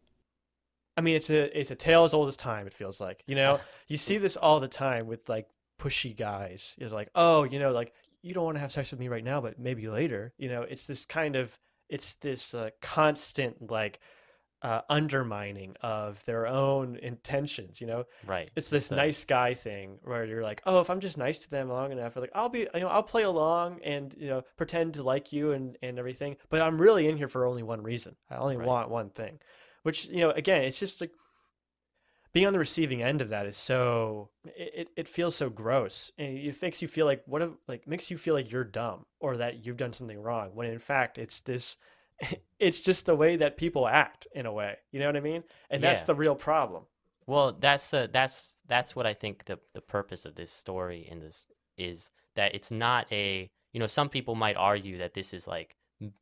[1.00, 2.68] I mean, it's a it's a tale as old as time.
[2.68, 5.48] It feels like you know you see this all the time with like
[5.80, 6.76] pushy guys.
[6.80, 9.24] It's like, oh, you know, like you don't want to have sex with me right
[9.24, 10.34] now, but maybe later.
[10.38, 11.58] You know, it's this kind of
[11.88, 14.00] it's this uh, constant like
[14.62, 17.80] uh, undermining of their own intentions.
[17.80, 21.00] You know, Right, it's this a- nice guy thing where you're like, oh, if I'm
[21.00, 24.14] just nice to them long enough, like I'll be, you know, I'll play along and
[24.20, 27.46] you know pretend to like you and and everything, but I'm really in here for
[27.46, 28.18] only one reason.
[28.30, 28.68] I only Right.
[28.68, 29.40] want one thing,
[29.84, 31.12] which you know, again, it's just like
[32.32, 36.12] being on the receiving end of that is so it, it, feels so gross.
[36.18, 39.06] And it makes you feel like what if like makes you feel like you're dumb
[39.20, 41.78] or that you've done something wrong when in fact it's this
[42.60, 45.44] it's just the way that people act in a way you know what i mean?
[45.70, 46.08] And that's Yeah.
[46.08, 46.84] the real problem.
[47.26, 51.20] Well, that's uh, that's that's what I think the the purpose of this story in
[51.20, 55.48] this is that it's not a you know some people might argue that this is
[55.48, 55.76] like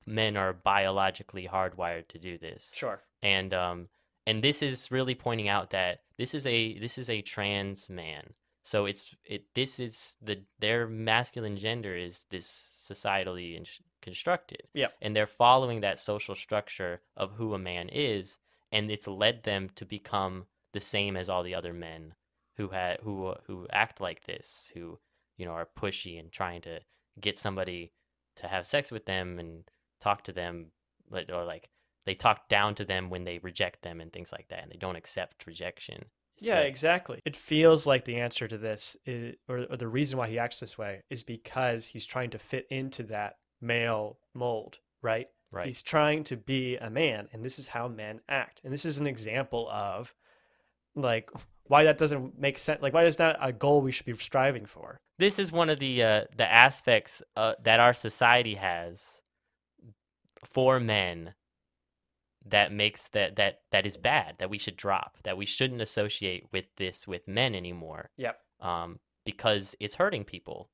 [0.06, 2.70] men are biologically hardwired to do this.
[2.74, 3.02] Sure.
[3.22, 3.88] And um
[4.26, 8.34] and this is really pointing out that this is a this is a trans man.
[8.64, 13.66] So it's it this is the their masculine gender is this societally in-
[14.02, 14.68] constructed.
[14.74, 14.94] Yep.
[15.02, 18.40] and they're following that social structure of who a man is
[18.72, 22.14] and it's led them to become the same as all the other men
[22.58, 25.00] who had who who act like this who
[25.38, 26.80] you know are pushy and trying to
[27.20, 27.92] get somebody
[28.38, 29.64] to have sex with them and
[30.02, 30.68] talk to them
[31.10, 31.70] but or like
[32.06, 34.78] they talk down to them when they reject them and things like that and they
[34.78, 36.06] don't accept rejection
[36.38, 37.20] It's Yeah, like- exactly.
[37.26, 40.60] It feels like the answer to this, is, or, or the reason why he acts
[40.60, 45.28] this way, is because he's trying to fit into that male mold, right?
[45.52, 48.62] right He's trying to be a man, and this is how men act.
[48.64, 50.14] And this is an example of
[50.96, 51.30] like
[51.68, 52.82] why that doesn't make sense.
[52.82, 54.98] Like why is that a goal we should be striving for?
[55.20, 59.22] This is one of the uh, the aspects uh, that our society has
[60.44, 61.34] for men
[62.46, 66.46] that makes that that that is bad that we should drop that we shouldn't associate
[66.54, 68.40] with this with men anymore Yep.
[68.62, 70.70] um because it's hurting people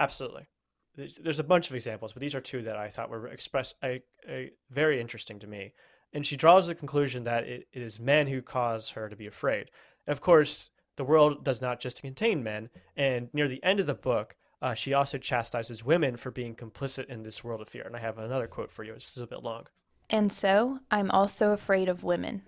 [0.00, 0.48] Absolutely.
[0.96, 3.74] There's, there's a bunch of examples, but these are two that I thought were express
[3.84, 5.74] a, a very interesting to me.
[6.12, 9.26] And she draws the conclusion that it, it is men who cause her to be
[9.26, 9.70] afraid.
[10.08, 12.70] Of course, the world does not just contain men.
[12.96, 17.06] And near the end of the book, uh, she also chastises women for being complicit
[17.06, 17.84] in this world of fear.
[17.84, 18.92] And I have another quote for you.
[18.94, 19.66] It's a bit long.
[20.10, 22.42] And so I'm also afraid of women.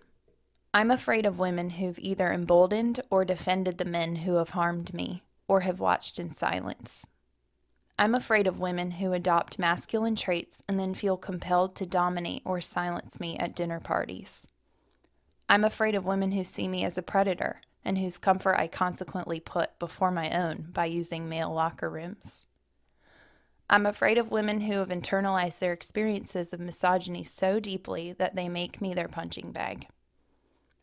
[0.74, 5.22] I'm afraid of women who've either emboldened or defended the men who have harmed me
[5.46, 7.06] or have watched in silence.
[7.98, 12.60] I'm afraid of women who adopt masculine traits and then feel compelled to dominate or
[12.60, 14.48] silence me at dinner parties.
[15.48, 19.40] I'm afraid of women who see me as a predator and whose comfort I consequently
[19.40, 22.46] put before my own by using male locker rooms.
[23.68, 28.48] I'm afraid of women who have internalized their experiences of misogyny so deeply that they
[28.48, 29.86] make me their punching bag.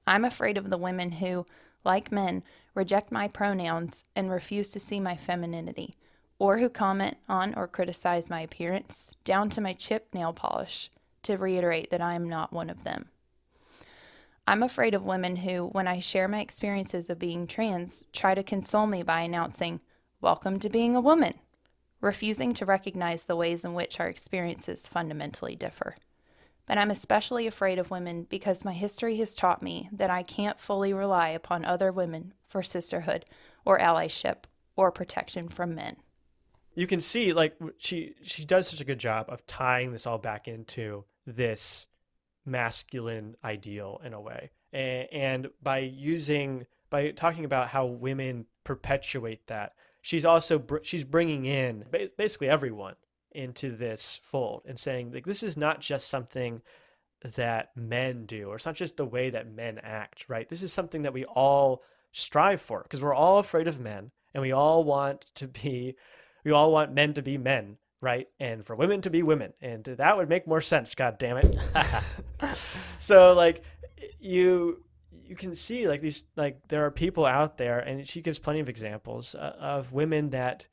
[0.07, 1.45] I'm afraid of the women who,
[1.85, 2.43] like men,
[2.73, 5.93] reject my pronouns and refuse to see my femininity,
[6.39, 10.89] or who comment on or criticize my appearance, down to my chipped nail polish,
[11.21, 13.09] to reiterate that I am not one of them.
[14.47, 18.41] I'm afraid of women who, when I share my experiences of being trans, try to
[18.41, 19.81] console me by announcing,
[20.21, 21.35] Welcome to being a woman,
[22.01, 25.95] refusing to recognize the ways in which our experiences fundamentally differ.
[26.65, 30.59] But I'm especially afraid of women because my history has taught me that I can't
[30.59, 33.25] fully rely upon other women for sisterhood
[33.65, 35.97] or allyship or protection from men.
[36.79, 40.17] You can see, like, she, she does such a good job of tying this all
[40.17, 41.87] back into this
[42.45, 44.51] masculine ideal in a way.
[44.71, 51.43] And, and by using, by talking about how women perpetuate that, she's also, she's bringing
[51.43, 52.95] in ba- basically everyone
[53.31, 56.61] into this fold and saying like this is not just something
[57.35, 60.73] that men do or it's not just the way that men act right this is
[60.73, 64.83] something that we all strive for because we're all afraid of men and we all
[64.83, 65.95] want to be
[66.43, 69.83] we all want men to be men right and for women to be women and
[69.83, 71.55] that would make more sense god damn it
[72.99, 73.63] so like
[74.19, 74.83] you
[75.29, 78.59] you can see like these like there are people out there and she gives plenty
[78.59, 80.67] of examples uh, of women that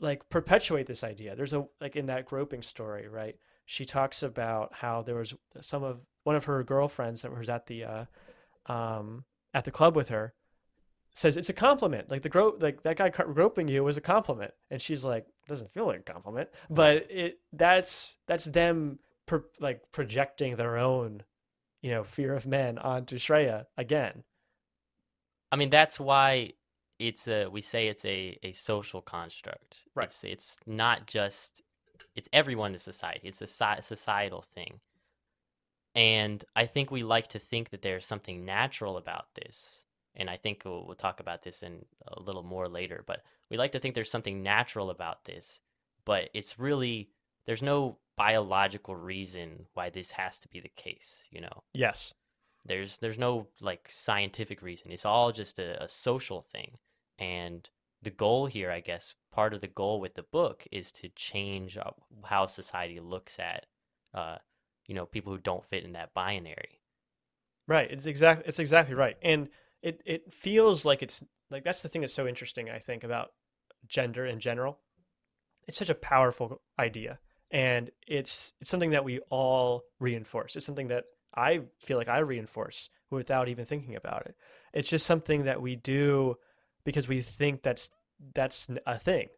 [0.00, 1.36] like perpetuate this idea.
[1.36, 3.36] There's a like in that groping story, right?
[3.66, 7.66] She talks about how there was some of one of her girlfriends that was at
[7.66, 8.04] the uh,
[8.66, 10.34] um, at the club with her
[11.14, 12.10] says it's a compliment.
[12.10, 15.70] Like the grope, like that guy groping you was a compliment, and she's like, doesn't
[15.70, 16.74] feel like a compliment, mm-hmm.
[16.74, 21.22] but it that's that's them per, like projecting their own,
[21.82, 24.24] you know, fear of men onto Shraya again.
[25.52, 26.52] I mean, that's why
[26.98, 29.82] it's a we say it's a, a social construct.
[29.94, 30.06] Right.
[30.06, 31.62] It's it's not just
[32.14, 33.20] it's everyone in society.
[33.24, 34.80] It's a societal thing.
[35.94, 39.84] And I think we like to think that there's something natural about this.
[40.16, 43.56] And I think we'll, we'll talk about this in a little more later, but we
[43.56, 45.60] like to think there's something natural about this,
[46.04, 47.10] but it's really
[47.46, 51.62] there's no biological reason why this has to be the case, you know.
[51.72, 52.12] Yes.
[52.66, 54.92] There's there's no like scientific reason.
[54.92, 56.76] It's all just a, a social thing.
[57.18, 57.68] And
[58.02, 61.78] the goal here, I guess, part of the goal with the book is to change
[62.24, 63.66] how society looks at,
[64.14, 64.36] uh,
[64.86, 66.80] you know, people who don't fit in that binary.
[67.66, 67.90] Right.
[67.90, 69.48] It's exactly it's exactly right, and
[69.82, 72.70] it it feels like it's like that's the thing that's so interesting.
[72.70, 73.30] I think about
[73.86, 74.78] gender in general.
[75.66, 77.18] It's such a powerful idea,
[77.50, 80.56] and it's it's something that we all reinforce.
[80.56, 84.36] It's something that I feel like I reinforce without even thinking about it.
[84.72, 86.36] It's just something that we do
[86.84, 87.90] because we think that's
[88.34, 89.28] that's a thing.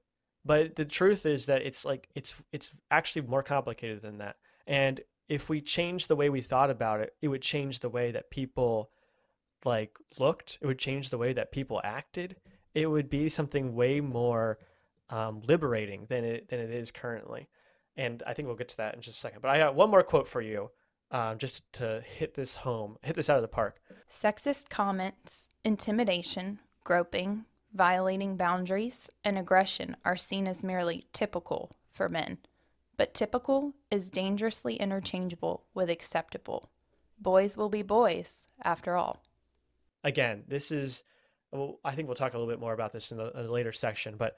[0.45, 4.37] But the truth is that it's like it's it's actually more complicated than that.
[4.67, 8.11] And if we change the way we thought about it, it would change the way
[8.11, 8.91] that people
[9.65, 10.59] like looked.
[10.61, 12.37] It would change the way that people acted.
[12.75, 14.59] It would be something way more
[15.11, 17.49] um, liberating than it than it is currently.
[17.97, 19.43] And I think we'll get to that in just a second.
[19.43, 20.71] But I got one more quote for you,
[21.11, 23.81] um, just to hit this home, hit this out of the park.
[24.11, 27.45] Sexist comments, intimidation, groping,
[27.75, 32.39] violating boundaries, and aggression are seen as merely typical for men.
[32.97, 36.71] But typical is dangerously interchangeable with acceptable.
[37.19, 39.23] Boys will be boys, after all.
[40.05, 41.05] Again, this is,
[41.53, 43.73] well, I think we'll talk a little bit more about this in a, a later
[43.73, 44.37] section, but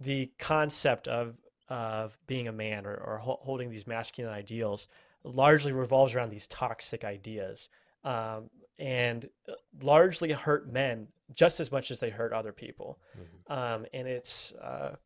[0.00, 1.36] the concept of
[1.68, 4.86] of being a man or, or holding these masculine ideals
[5.22, 7.70] largely revolves around these toxic ideas
[8.04, 9.52] um, and uh,
[9.82, 12.98] largely hurt men just as much as they hurt other people.
[13.16, 13.56] Mhm.
[13.56, 14.96] Um, and it's uh,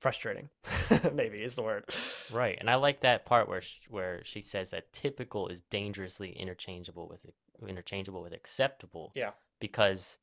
[0.00, 0.48] frustrating,
[1.12, 1.84] maybe is the word.
[2.32, 6.32] Right, and I like that part where sh- where she says that typical is dangerously
[6.32, 7.20] interchangeable with
[7.66, 9.12] interchangeable with acceptable.
[9.14, 9.30] Yeah.
[9.60, 10.18] Because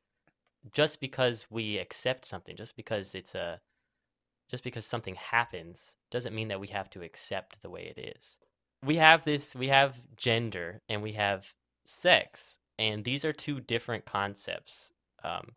[0.72, 3.62] just because we accept something, just because it's a
[4.50, 8.38] just because something happens doesn't mean that we have to accept the way it is.
[8.84, 11.54] We have this we have gender and we have
[11.86, 14.92] sex, and these are two different concepts.
[15.24, 15.52] Um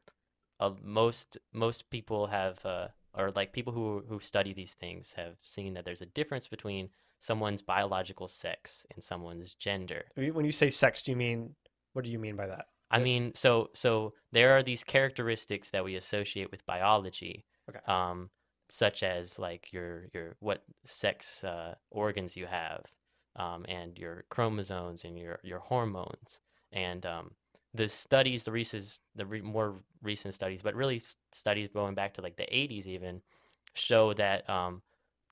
[0.62, 5.34] uh, most most people have uh, or like people who who study these things have
[5.42, 10.04] seen that there's a difference between someone's biological sex and someone's gender.
[10.16, 11.54] When you say sex, do you mean
[11.92, 12.66] what do you mean by that?
[12.90, 13.04] I Yeah.
[13.04, 17.80] mean, so so there are these characteristics that we associate with biology, Okay.
[17.86, 18.30] um,
[18.70, 22.84] such as like your your what sex uh, organs you have,
[23.36, 26.40] um, and your chromosomes and your your hormones,
[26.72, 27.34] and um,
[27.74, 31.00] the studies, the recent the re- more recent studies, but really
[31.32, 33.22] studies going back to like the 80s even,
[33.74, 34.82] show that um,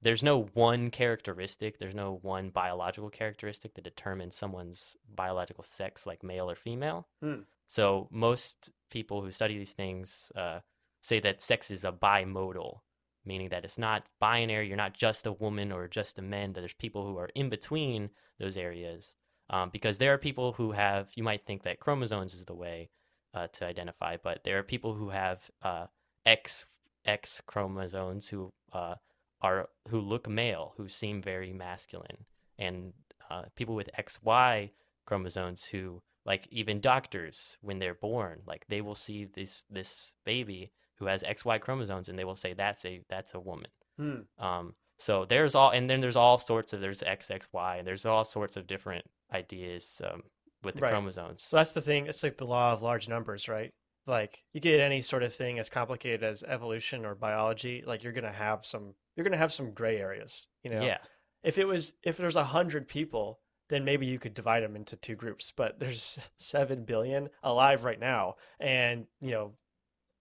[0.03, 6.23] there's no one characteristic, there's no one biological characteristic that determines someone's biological sex, like
[6.23, 7.07] male or female.
[7.23, 7.41] Hmm.
[7.67, 10.61] So most people who study these things uh,
[11.03, 12.81] say that sex is a bimodal,
[13.25, 14.69] meaning that it's not binary.
[14.69, 16.53] You're not just a woman or just a man.
[16.53, 19.17] That there's people who are in between those areas.
[19.51, 22.91] Um, because there are people who have, you might think that chromosomes is the way
[23.35, 25.87] uh, to identify, but there are people who have uh,
[26.25, 26.67] X
[27.05, 28.95] X chromosomes who uh,
[29.43, 32.27] are who look male, who seem very masculine,
[32.59, 32.93] and
[33.31, 34.71] uh, people with XY
[35.07, 40.73] chromosomes who, like even doctors, when they're born, like they will see this this baby
[40.97, 43.71] who has XY chromosomes, and they will say that's a that's a woman.
[43.99, 44.21] Hmm.
[44.39, 48.25] Um, so there's all, and then there's all sorts of there's XXY, and there's all
[48.25, 50.25] sorts of different ideas um,
[50.63, 50.91] with the Right.
[50.91, 51.43] chromosomes.
[51.45, 52.07] So that's the thing.
[52.07, 53.73] It's like the law of large numbers, right?
[54.11, 58.13] Like you get any sort of thing as complicated as evolution or biology, like you're
[58.13, 60.49] gonna have some you're gonna have some gray areas.
[60.65, 60.99] You know, Yeah,
[61.45, 63.39] if it was if there's a hundred people,
[63.69, 65.53] then maybe you could divide them into two groups.
[65.57, 69.53] But there's seven billion alive right now, and you know,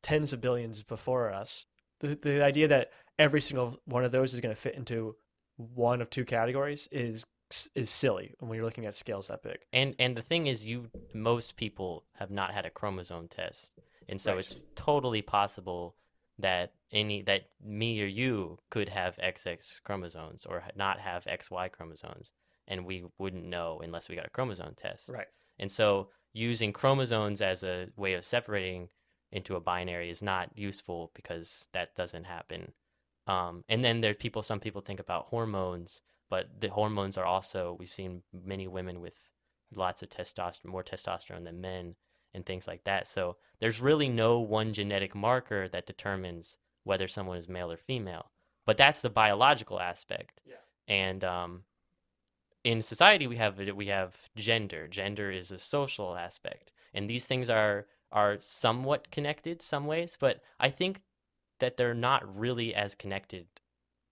[0.03, 1.65] tens of billions before us.
[1.99, 5.15] The the idea that every single one of those is going to fit into
[5.57, 7.25] one of two categories is
[7.76, 9.60] is silly when you're looking at scales that big.
[9.74, 13.72] and and the thing is, you most people have not had a chromosome test,
[14.08, 14.39] and so Right.
[14.39, 15.95] it's totally possible
[16.38, 22.32] that any that me or you could have XX chromosomes or not have XY chromosomes,
[22.68, 25.10] and we wouldn't know unless we got a chromosome test.
[25.10, 25.28] Right.
[25.58, 28.89] And so using chromosomes as a way of separating
[29.32, 32.74] into a binary is not useful because that doesn't happen.
[33.28, 37.25] Um, and then there are people, some people think about hormones, but the hormones are
[37.25, 39.32] also, we've seen many women with
[39.73, 41.95] lots of testosterone, more testosterone than men,
[42.34, 43.07] and things like that.
[43.07, 48.32] So there's really no one genetic marker that determines whether someone is male or female.
[48.65, 50.41] But that's the biological aspect.
[50.45, 50.55] Yeah.
[50.88, 51.63] And um,
[52.63, 57.49] in society we have we have gender gender is a social aspect and these things
[57.49, 61.01] are are somewhat connected some ways but i think
[61.59, 63.47] that they're not really as connected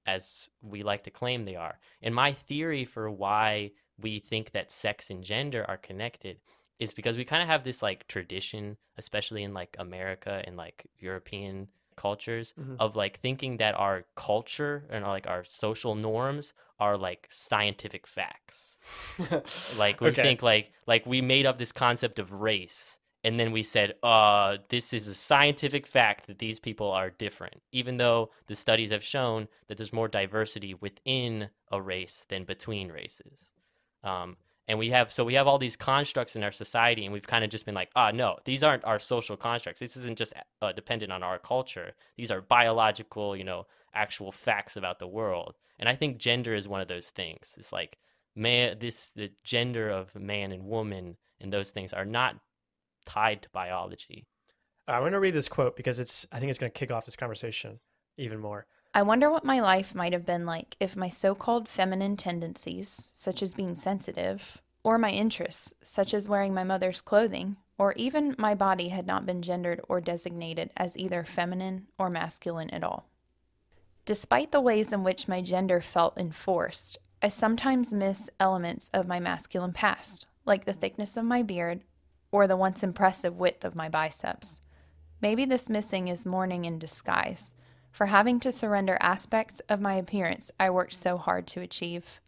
[0.08, 4.72] as we like to claim they are and my theory for why we think that
[4.72, 6.38] sex and gender are connected
[6.80, 10.88] is because we kind of have this like tradition especially in like america and like
[11.00, 12.76] european cultures Mhm.
[12.80, 18.78] of like thinking that our culture and like our social norms are like scientific facts
[19.80, 20.22] like we Okay.
[20.22, 24.58] think like like we made up this concept of race and then we said uh
[24.70, 29.04] this is a scientific fact that these people are different even though the studies have
[29.04, 33.52] shown that there's more diversity within a race than between races.
[34.04, 34.38] Um
[34.70, 37.44] and we have so we have all these constructs in our society and we've kind
[37.44, 39.82] of just been like ah no these aren't our social constructs.
[39.82, 41.94] This isn't just uh, dependent on our culture.
[42.16, 45.56] These are biological you know actual facts about the world.
[45.80, 47.56] And i think gender is one of those things.
[47.58, 47.98] It's like
[48.36, 52.38] man this the gender of man and woman and those things are not
[53.08, 54.28] tied to biology
[54.88, 56.92] uh, I'm going to read this quote because it's I think it's going to kick
[56.92, 57.80] off this conversation
[58.18, 58.66] even more.
[58.94, 63.12] I wonder what my life might have been like if my so called feminine tendencies,
[63.14, 68.34] such as being sensitive, or my interests, such as wearing my mother's clothing, or even
[68.38, 73.08] my body had not been gendered or designated as either feminine or masculine at all.
[74.06, 79.20] Despite the ways in which my gender felt enforced, I sometimes miss elements of my
[79.20, 81.82] masculine past, like the thickness of my beard
[82.32, 84.60] or the once impressive width of my biceps.
[85.22, 87.56] Maybe this missing is mourning in disguise
[87.92, 92.22] for having to surrender aspects of my appearance I worked so hard to achieve.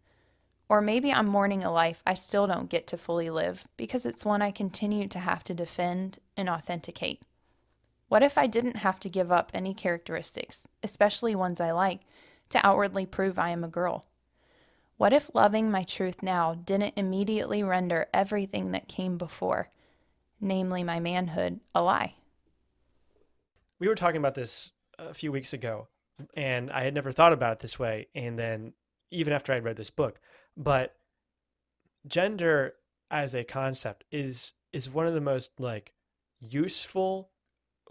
[0.67, 4.25] Or maybe I'm mourning a life I still don't get to fully live because it's
[4.25, 7.21] one I continue to have to defend and authenticate.
[8.07, 12.01] What if I didn't have to give up any characteristics, especially ones I like,
[12.49, 14.05] to outwardly prove I am a girl?
[14.97, 19.69] What if loving my truth now didn't immediately render everything that came before,
[20.39, 22.15] namely my manhood, a lie?
[23.79, 25.87] We were talking about this a few weeks ago,
[26.33, 28.07] and I had never thought about it this way.
[28.13, 28.73] And then,
[29.11, 30.19] even after I read this book,
[30.57, 30.95] but
[32.07, 32.73] gender
[33.11, 35.93] as a concept is is one of the most like
[36.39, 37.31] useful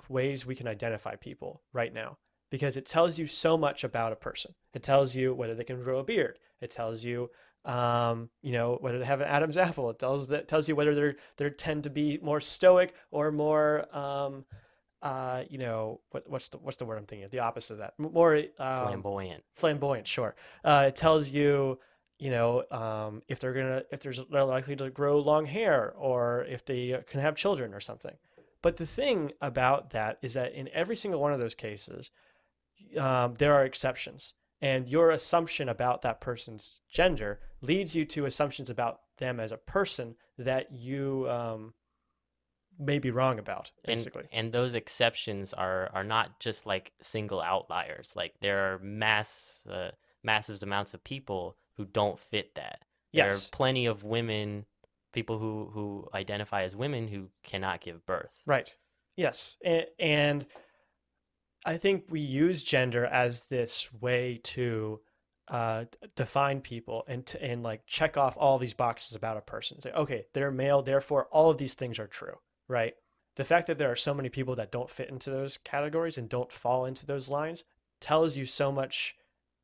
[0.08, 2.18] ways we can identify people right now
[2.50, 4.54] because it tells you so much about a person.
[4.72, 6.38] It tells you whether they can grow a beard.
[6.60, 7.30] It tells you,
[7.68, 9.90] um, you know, whether they have an Adam's apple.
[9.90, 13.94] It tells that tells you whether they're they tend to be more stoic or more,
[13.94, 14.46] um,
[15.02, 17.30] uh, you know, what, what's the what's the word I'm thinking of?
[17.30, 19.44] The opposite of that, more um, Flamboyant.
[19.54, 20.34] Flamboyant, sure.
[20.64, 21.78] Uh, it tells you,
[22.18, 26.46] you know, um, if they're gonna if there's they're likely to grow long hair or
[26.48, 28.16] if they can have children or something.
[28.62, 32.10] But the thing about that is that in every single one of those cases,
[32.98, 34.32] um, there are exceptions.
[34.60, 39.56] And your assumption about that person's gender leads you to assumptions about them as a
[39.56, 41.74] person that you um,
[42.78, 44.24] may be wrong about, basically.
[44.32, 48.12] And, and those exceptions are are not just like single outliers.
[48.16, 49.90] Like there are mass uh,
[50.22, 52.82] massive amounts of people who don't fit that.
[53.12, 53.26] yes.
[53.26, 54.66] There are plenty of women,
[55.12, 58.42] people who who identify as women who cannot give birth.
[58.46, 58.74] Right.
[59.16, 59.56] Yes.
[59.64, 60.46] And, and
[61.64, 65.00] I think we use gender as this way to
[65.48, 65.84] uh,
[66.14, 69.80] define people and to, and like check off all these boxes about a person.
[69.80, 72.36] Say, okay, they're male, therefore all of these things are true,
[72.68, 72.94] right?
[73.36, 76.28] The fact that there are so many people that don't fit into those categories and
[76.28, 77.64] don't fall into those lines
[78.00, 79.14] tells you so much.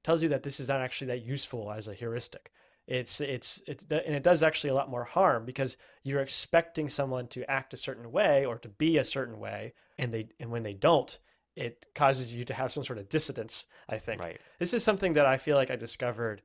[0.02, 2.50] Tells you that this is not actually that useful as a heuristic.
[2.86, 7.26] It's it's it's and it does actually a lot more harm because you're expecting someone
[7.28, 10.62] to act a certain way or to be a certain way, and they and when
[10.62, 11.18] they don't,
[11.56, 14.20] it causes you to have some sort of dissidence i think.
[14.20, 14.40] Right.
[14.58, 16.42] this is something that i feel like i discovered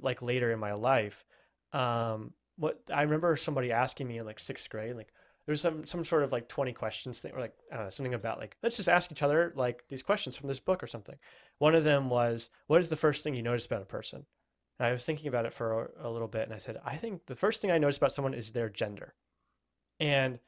[0.00, 1.24] like later in my life.
[1.72, 5.12] Um what i remember somebody asking me in like sixth grade like
[5.46, 8.38] there was some some sort of like 20 questions thing or like know, something about
[8.38, 11.16] like let's just ask each other like these questions from this book or something.
[11.58, 14.26] One of them was what is the first thing you notice about a person?
[14.78, 16.96] And i was thinking about it for a, a little bit and i said i
[16.96, 19.14] think the first thing i notice about someone is their gender.
[19.98, 20.38] And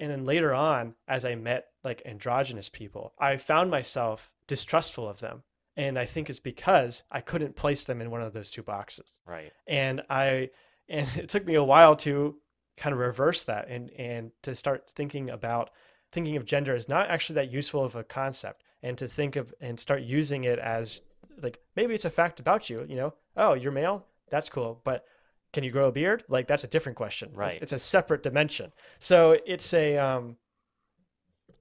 [0.00, 5.20] and then later on as i met like androgynous people i found myself distrustful of
[5.20, 5.44] them.
[5.76, 9.12] And i think it's because i couldn't place them in one of those two boxes.
[9.26, 9.52] Right.
[9.66, 10.50] and i
[10.88, 12.36] and it took me a while to
[12.76, 15.70] kind of reverse that and and to start thinking about
[16.10, 19.54] thinking of gender as not actually that useful of a concept and to think of
[19.60, 21.02] and start using it as
[21.42, 23.14] like maybe it's a fact about you you know?
[23.36, 24.06] Oh you're male?
[24.30, 24.80] That's cool.
[24.84, 25.04] But
[25.52, 26.24] can you grow a beard?
[26.28, 27.30] Like that's a different question.
[27.30, 27.58] It's- Right.
[27.62, 28.72] it's a separate dimension.
[28.98, 30.36] So it's a um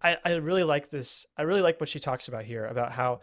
[0.01, 3.19] I, I really like this i really like what she talks about here about how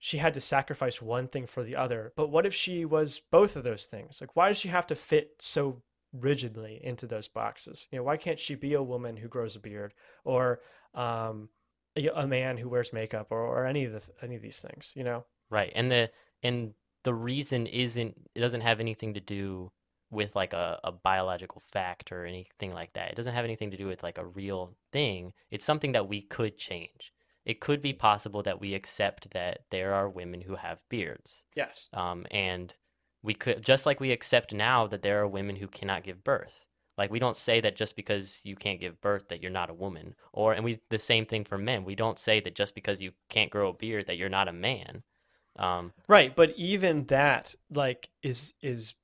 [0.00, 2.12] she had to sacrifice one thing for the other.
[2.16, 4.20] But what if she was both of those things?
[4.20, 5.82] Like why does she have to fit so
[6.12, 7.86] rigidly into those boxes?
[7.90, 9.94] You know why can't she be a woman who grows a beard
[10.24, 10.60] or
[10.94, 11.48] um
[11.96, 14.92] a, a man who wears makeup or, or any of the any of these things
[14.96, 15.24] you know?
[15.50, 15.72] Right.
[15.74, 16.10] And the
[16.42, 19.72] and the reason isn't it doesn't have anything to do
[20.10, 23.10] with like a, a biological fact or anything like that.
[23.10, 25.32] It doesn't have anything to do with like a real thing.
[25.50, 27.12] It's something that we could change.
[27.44, 31.44] It could be possible that we accept that there are women who have beards.
[31.54, 32.74] yes Um, and
[33.22, 36.66] we could just like we accept now that there are women who cannot give birth.
[36.96, 39.74] Like we don't say that just because you can't give birth that you're not a
[39.74, 40.14] woman.
[40.32, 41.84] Or and we the same thing for men.
[41.84, 44.52] We don't say that just because you can't grow a beard that you're not a
[44.52, 45.02] man.
[45.58, 48.94] Um, Right, but even that like is is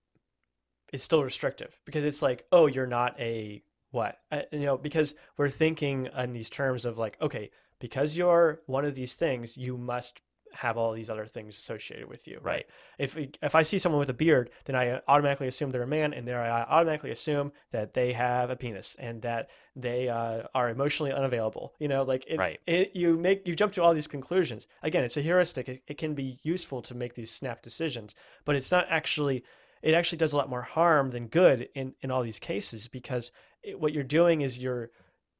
[0.94, 4.18] is still restrictive because it's like, oh, you're not a what?
[4.30, 8.84] Uh, you know, because we're thinking in these terms of like, okay, because you're one
[8.84, 10.22] of these things, you must
[10.52, 12.44] have all these other things associated with you, right?
[12.44, 12.66] Right.
[12.98, 16.12] If if I see someone with a beard, then I automatically assume they're a man,
[16.14, 20.70] and there I automatically assume that they have a penis and that they uh, are
[20.70, 21.74] emotionally unavailable.
[21.80, 22.60] You know, like it's Right.
[22.68, 24.68] it, you make you jump to all these conclusions.
[24.82, 25.68] Again, it's a heuristic.
[25.68, 28.14] It, it can be useful to make these snap decisions,
[28.44, 29.42] but it's not actually.
[29.84, 33.30] It actually does a lot more harm than good in in all these cases because
[33.62, 34.90] it, what you're doing is you're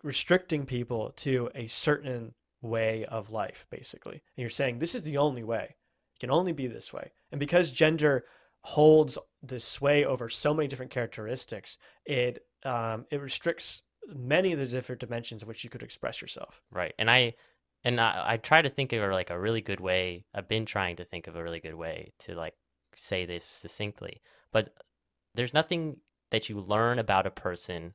[0.02, 4.22] restricting people to a certain way of life, basically.
[4.36, 5.76] And you're saying this is the only way.
[6.14, 7.12] It can only be this way.
[7.32, 8.24] And because gender
[8.60, 14.66] holds the sway over so many different characteristics, it um, it restricts many of the
[14.66, 16.60] different dimensions in which you could express yourself.
[16.70, 16.92] right.
[16.98, 17.34] And I
[17.82, 20.26] and I, I try to think of like a really good way.
[20.34, 22.54] I've been trying to think of a really good way to like
[22.96, 24.20] say this succinctly.
[24.52, 24.74] But
[25.34, 25.98] there's nothing
[26.30, 27.94] that you learn about a person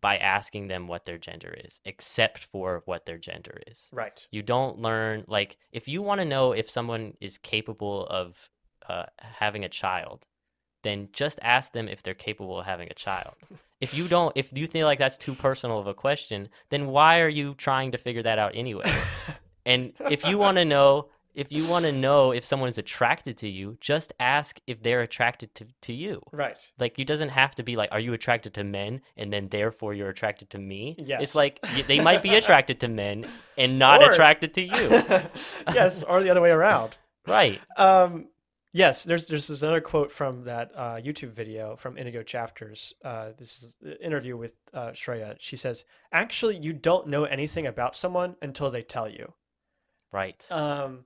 [0.00, 3.88] by asking them what their gender is, except for what their gender is.
[3.92, 4.24] Right.
[4.30, 8.50] You don't learn like if you want to know if someone is capable of
[8.88, 10.24] uh, having a child,
[10.82, 13.34] then just ask them if they're capable of having a child.
[13.80, 17.20] If you don't, if you feel like that's too personal of a question, then why
[17.20, 18.92] are you trying to figure that out anyway?
[19.64, 23.36] and if you want to know, if you want to know if someone is attracted
[23.38, 26.22] to you, just ask if they're attracted to, to you.
[26.32, 26.58] Right.
[26.78, 29.00] Like, you doesn't have to be like, are you attracted to men?
[29.16, 30.96] And then therefore you're attracted to me.
[30.98, 31.22] Yes.
[31.22, 33.26] It's like they might be attracted to men
[33.56, 34.70] and not Or- attracted to you.
[35.74, 36.98] yes, or the other way around.
[37.26, 37.60] right.
[37.76, 38.28] Um,
[38.72, 42.94] yes, there's there's this another quote from that uh, YouTube video from Indigo Chapters.
[43.04, 45.36] Uh, this is an interview with uh, Shraya.
[45.38, 49.32] She says, "Actually, you don't know anything about someone until they tell you."
[50.12, 50.44] Right.
[50.50, 51.04] Um,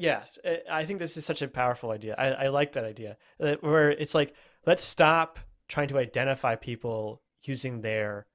[0.00, 2.14] yes, I- I think this is such a powerful idea.
[2.16, 3.16] I, I like that idea,
[3.60, 4.34] where it's like,
[4.66, 5.38] let's stop
[5.68, 8.26] trying to identify people using their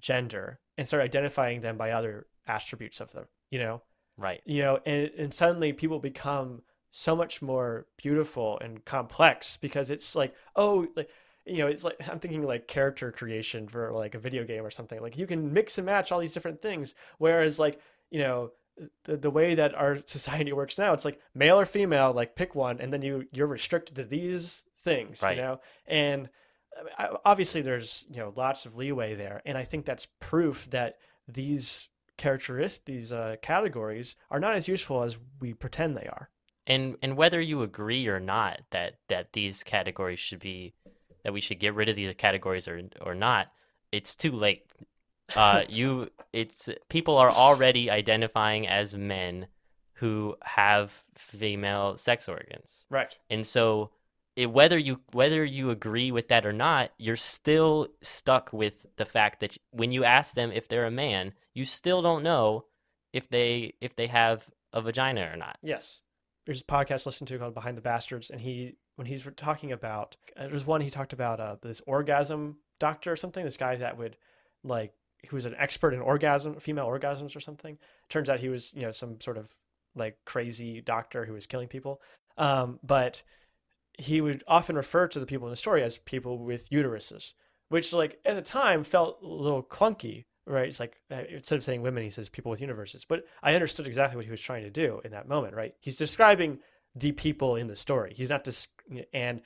[0.00, 3.26] gender and start identifying them by other attributes of them.
[3.50, 3.82] You know,
[4.16, 4.40] right.
[4.44, 10.14] you know, and and suddenly people become so much more beautiful and complex because it's
[10.14, 11.10] like, oh, like
[11.44, 14.70] you know, it's like I'm thinking like character creation for like a video game or
[14.70, 15.00] something.
[15.00, 17.80] Like you can mix and match all these different things, whereas like
[18.10, 18.52] you know.
[19.04, 22.54] The, the way that our society works now, it's like male or female, like pick
[22.54, 25.36] one, and then you you're restricted to these things, Right.
[25.36, 25.60] you know.
[25.86, 26.28] And
[26.98, 30.96] I obviously, there's you know lots of leeway there, and I think that's proof that
[31.28, 36.30] these characteristics, these uh, categories, are not as useful as we pretend they are.
[36.66, 40.74] and and whether you agree or not that that these categories should be
[41.24, 43.48] that we should get rid of these categories or or not
[43.92, 44.62] it's too late
[45.36, 49.46] uh you it's people are already identifying as men
[49.94, 53.16] who have female sex organs Right.
[53.28, 53.90] and so
[54.36, 59.04] it, whether you whether you agree with that or not you're still stuck with the
[59.04, 62.64] fact that when you ask them if they're a man you still don't know
[63.12, 66.02] if they if they have a vagina or not Yes.
[66.46, 69.70] There's a podcast I listened to called Behind the Bastards, and he when he's talking
[69.72, 73.44] about uh, there's one he talked about uh, this orgasm doctor or something.
[73.44, 74.16] This guy that would
[74.64, 74.92] like
[75.22, 77.78] he was an expert in orgasm, female orgasms or something.
[78.08, 79.52] Turns out he was you know some sort of
[79.94, 82.00] like crazy doctor who was killing people.
[82.38, 83.22] Um, but
[83.98, 87.34] he would often refer to the people in the story as people with uteruses,
[87.68, 90.68] which like at the time felt a little clunky, right?
[90.68, 93.04] It's like uh, instead of saying women, he says people with uteruses.
[93.06, 95.74] But I understood exactly what he was trying to do in that moment, right?
[95.80, 96.60] He's describing
[96.94, 98.14] the people in the story.
[98.16, 98.68] He's not dis-
[99.12, 99.42] and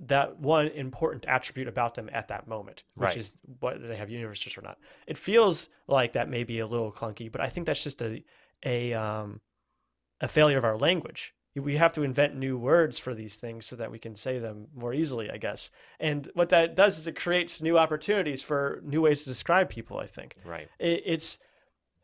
[0.00, 3.16] that one important attribute about them at that moment, which Right.
[3.16, 4.78] is whether they have uteruses or not.
[5.06, 8.24] It feels like that may be a little clunky, but I think that's just a
[8.64, 9.40] a um,
[10.20, 11.34] a failure of our language.
[11.54, 14.68] We have to invent new words for these things so that we can say them
[14.72, 15.70] more easily, I guess.
[15.98, 19.98] And what that does is it creates new opportunities for new ways to describe people.
[19.98, 21.38] I think right it, it's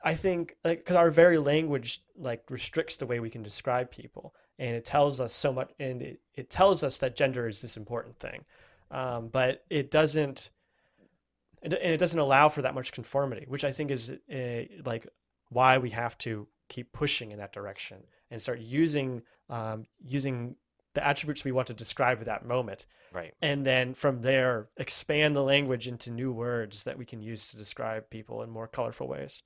[0.02, 4.34] i think like because our very language like restricts the way we can describe people
[4.58, 7.76] and it tells us so much and it, it tells us that gender is this
[7.76, 8.44] important thing
[8.90, 10.50] um, but it doesn't
[11.62, 15.06] and it doesn't allow for that much conformity which i think is uh, like
[15.50, 17.98] why we have to keep pushing in that direction
[18.30, 20.56] and start using um, using
[20.94, 25.34] the attributes we want to describe at that moment right and then from there expand
[25.34, 29.08] the language into new words that we can use to describe people in more colorful
[29.08, 29.42] ways.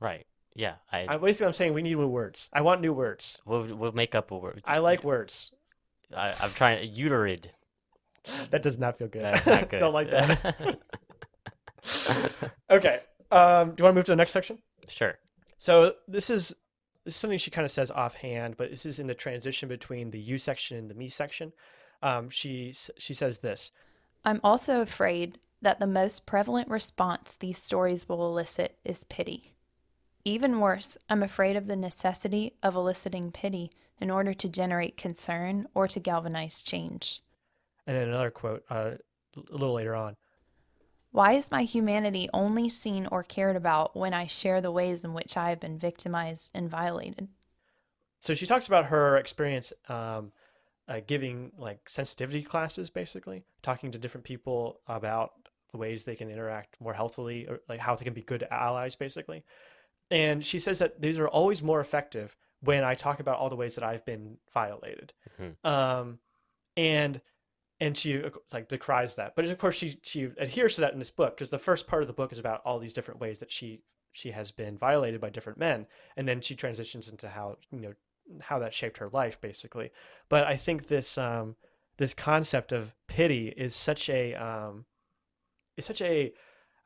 [0.00, 0.26] Right.
[0.58, 0.74] Yeah.
[0.92, 2.50] I, I basically I'm saying we need new words.
[2.52, 3.40] I want new words.
[3.46, 4.62] we'll we'll make up a word.
[4.64, 5.52] I like words.
[6.14, 7.46] I, I'm trying a uterid.
[8.50, 9.22] That does not feel good.
[9.22, 9.78] That's not good.
[9.78, 10.78] Don't like that.
[12.70, 13.00] okay.
[13.30, 14.58] Um, do you want to move to the next section?
[14.86, 15.18] sure.
[15.56, 16.54] So this is
[17.04, 20.10] this is something she kind of says offhand, but this is in the transition between
[20.10, 21.52] the you section and the me section.
[22.02, 23.70] Um, she she says this.
[24.26, 29.54] I'm also afraid that the most prevalent response these stories will elicit is pity.
[30.28, 35.66] Even worse, I'm afraid of the necessity of eliciting pity in order to generate concern
[35.74, 37.22] or to galvanize change.
[37.86, 38.90] And then another quote uh,
[39.34, 40.16] a little later on.
[41.12, 45.14] Why is my humanity only seen or cared about when I share the ways in
[45.14, 47.28] which I have been victimized and violated?
[48.20, 50.32] So she talks about her experience um,
[50.88, 55.32] uh, giving like sensitivity classes, basically talking to different people about
[55.72, 58.94] the ways they can interact more healthily, or like how they can be good allies,
[58.94, 59.42] basically.
[60.10, 63.56] And she says that these are always more effective when I talk about all the
[63.56, 65.12] ways that I've been violated.
[65.38, 65.64] Mhm.
[65.64, 66.18] Um,
[66.76, 67.20] and
[67.80, 68.20] and she
[68.52, 71.50] like decries that, but of course she she adheres to that in this book because
[71.50, 74.32] the first part of the book is about all these different ways that she she
[74.32, 75.86] has been violated by different men,
[76.16, 77.94] and then she transitions into how you know
[78.40, 79.90] how that shaped her life basically
[80.28, 81.56] but i think this um
[81.96, 84.84] this concept of pity is such a um,
[85.76, 86.32] is such a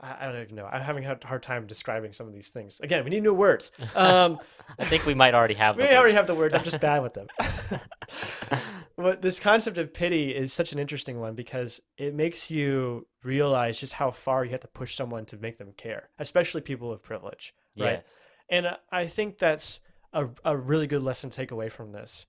[0.02, 0.66] I don't even know.
[0.66, 2.80] I'm having a hard time describing some of these things.
[2.80, 3.70] Again, we need new words.
[3.94, 4.40] Um,
[4.78, 5.76] I think we might already have.
[5.78, 6.54] we already have the words.
[6.54, 7.28] I'm just bad with them.
[8.96, 13.78] but this concept of pity is such an interesting one because it makes you realize
[13.78, 17.00] just how far you have to push someone to make them care, especially people of
[17.00, 18.02] privilege, right?
[18.04, 18.06] Yes.
[18.48, 19.80] And I think that's
[20.12, 22.26] a, a really good lesson to take away from this.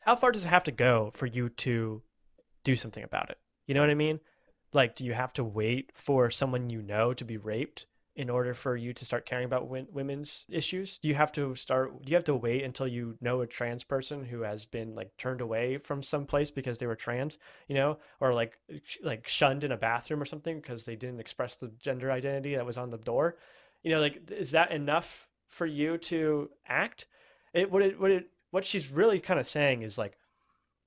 [0.00, 2.02] How far does it have to go for you to
[2.64, 3.38] do something about it?
[3.66, 4.20] You know what I mean?
[4.74, 8.54] Like, do you have to wait for someone you know to be raped in order
[8.54, 10.98] for you to start caring about w- women's issues?
[10.98, 12.04] Do you have to start?
[12.04, 15.16] Do you have to wait until you know a trans person who has been like
[15.16, 18.58] turned away from some place because they were trans, you know, or like
[19.02, 22.66] like shunned in a bathroom or something because they didn't express the gender identity that
[22.66, 23.36] was on the door?
[23.82, 27.06] You know, like is that enough for you to act?
[27.52, 30.16] It what it what it what she's really kind of saying is like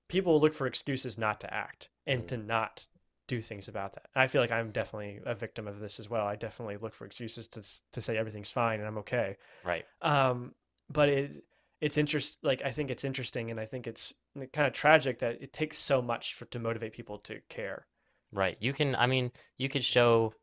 [0.07, 2.27] people look for excuses not to act and Mm.
[2.27, 2.87] to not
[3.27, 4.07] do things about that.
[4.15, 6.25] I feel like I'm definitely a victim of this as well.
[6.25, 7.61] I definitely look for excuses to
[7.91, 9.37] to say everything's fine and I'm okay.
[9.63, 9.85] Right.
[10.01, 10.53] Um,
[10.89, 11.43] but it
[11.81, 14.13] it's interest like I think it's interesting and I think it's
[14.53, 17.85] kind of tragic that it takes so much for to motivate people to care.
[18.31, 18.57] Right.
[18.59, 20.33] You can, I mean, you could show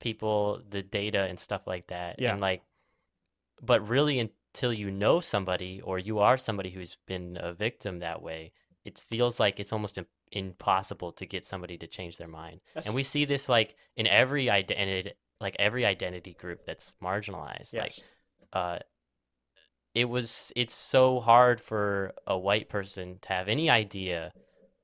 [0.00, 2.16] people the data and stuff like that.
[2.18, 2.32] Yeah.
[2.32, 2.62] And like,
[3.60, 8.22] but really until you know somebody or you are somebody who's been a victim that
[8.22, 8.52] way,
[8.84, 12.60] it feels like it's almost im- impossible to get somebody to change their mind.
[12.74, 17.74] That's, And we see this like in every identity, like every identity group that's marginalized.
[17.74, 18.02] Like, yes.
[18.52, 18.78] uh,
[19.94, 24.32] it was it's so hard for a white person to have any idea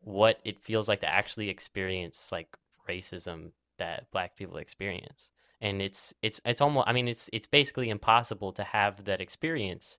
[0.01, 2.57] what it feels like to actually experience like
[2.89, 5.31] racism that black people experience
[5.61, 9.99] and it's it's it's almost i mean it's it's basically impossible to have that experience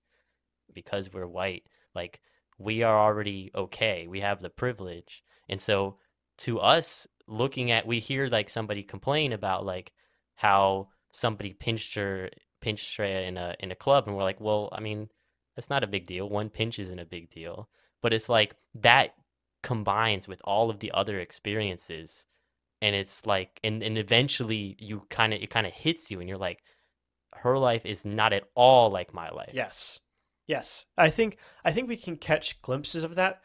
[0.74, 1.64] because we're white
[1.96, 2.22] like
[2.58, 5.98] we are already okay we have the privilege and so
[6.40, 9.92] to us looking at we hear like somebody complain about like
[10.36, 12.30] how somebody pinched her
[12.62, 15.10] pinched Shraya in a in a club and we're like, well, I mean,
[15.56, 16.30] that's not a big deal.
[16.30, 17.70] One pinch isn't a big deal.
[18.02, 19.16] But it's like that
[19.62, 22.26] combines with all of the other experiences
[22.82, 26.30] and it's like and, and eventually you kind of it kind of hits you and
[26.30, 26.64] you're like
[27.36, 29.52] her life is not at all like my life.
[29.54, 30.00] Yes.
[30.48, 30.86] Yes.
[30.98, 33.42] I think I think we can catch glimpses of that,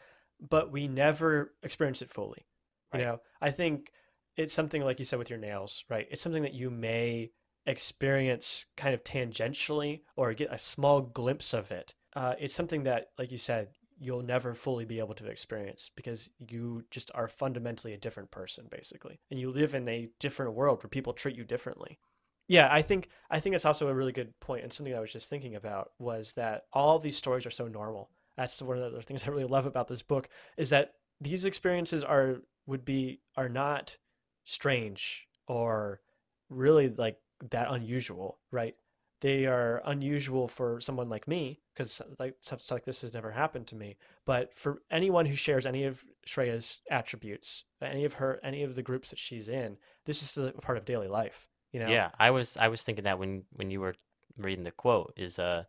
[0.47, 2.45] but we never experience it fully.
[2.93, 3.91] You know, I think
[4.37, 6.07] it's something like you said with your nails, right?
[6.09, 7.31] It's something that you may
[7.65, 11.93] experience kind of tangentially or get a small glimpse of it.
[12.15, 13.69] Uh, it's something that, like you said,
[13.99, 18.67] you'll never fully be able to experience because you just are fundamentally a different person,
[18.69, 21.99] basically, and you live in a different world where people treat you differently.
[22.47, 25.11] Yeah, I think I think it's also a really good point, and something I was
[25.11, 28.09] just thinking about was that all these stories are so normal.
[28.37, 31.45] That's one of the other things I really love about this book is that these
[31.45, 33.97] experiences are would be are not
[34.43, 36.01] strange or
[36.49, 37.17] really like
[37.49, 38.75] that unusual, right?
[39.21, 43.67] They are unusual for someone like me because like stuff like this has never happened
[43.67, 43.97] to me.
[44.25, 48.83] But for anyone who shares any of Shraya's attributes, any of her, any of the
[48.83, 51.47] groups that she's in, this is a part of daily life.
[51.71, 51.87] You know?
[51.87, 53.95] Yeah, I was I was thinking that when when you were
[54.37, 55.63] reading the quote is uh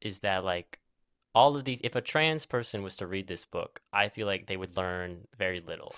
[0.00, 0.78] is that like
[1.38, 4.46] all of these if a trans person was to read this book, I feel like
[4.48, 5.94] they would learn very little.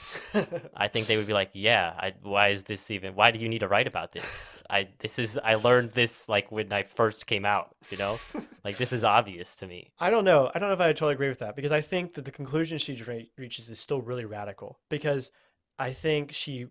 [0.77, 3.15] I think they would be like, "Yeah, I, why is this even?
[3.15, 4.53] Why do you need to write about this?
[4.69, 8.21] I this is I learned this like when I first came out, you know?
[8.63, 10.51] Like this is obvious to me." I don't know.
[10.55, 12.77] I don't know if I totally agree with that because I think that the conclusion
[12.77, 15.31] she re- reaches is still really radical because
[15.79, 16.67] I think she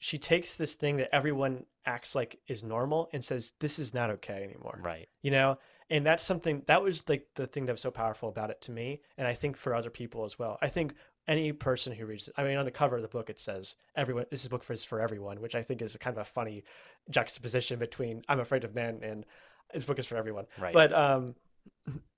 [0.00, 4.08] she takes this thing that everyone acts like is normal and says this is not
[4.08, 4.80] okay anymore.
[4.82, 5.10] Right.
[5.22, 5.58] You know?
[5.92, 8.72] And that's something that was like the thing that was so powerful about it to
[8.72, 10.58] me and I think for other people as well.
[10.60, 10.94] I think
[11.28, 13.76] any person who reads it, I mean on the cover of the book it says
[13.94, 16.22] everyone this is a book for is for everyone, which I think is kind of
[16.22, 16.64] a funny
[17.10, 19.24] juxtaposition between I'm afraid of men and
[19.72, 20.74] this book is for everyone Right.
[20.74, 21.34] but um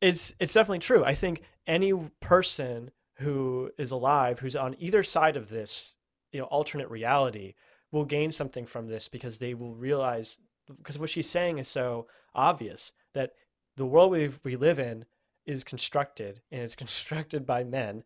[0.01, 5.37] it's it's definitely true i think any person who is alive who's on either side
[5.37, 5.95] of this
[6.33, 7.55] you know alternate reality
[7.93, 10.39] will gain something from this because they will realize
[10.79, 13.33] because what she's saying is so obvious that
[13.77, 15.05] the world we we live in
[15.47, 18.03] is constructed and it's constructed by men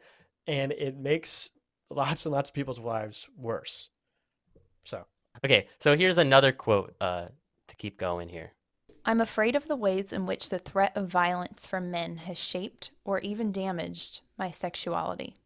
[0.46, 1.50] and it makes
[1.90, 3.88] lots and lots of people's lives worse
[4.84, 5.04] so
[5.44, 7.26] Okay, so here's another quote uh
[7.68, 8.52] to keep going here.
[9.04, 12.90] I'm afraid of the ways in which the threat of violence from men has shaped
[13.04, 15.36] or even damaged my sexuality.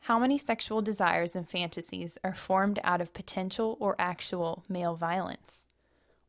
[0.00, 5.66] How many sexual desires and fantasies are formed out of potential or actual male violence?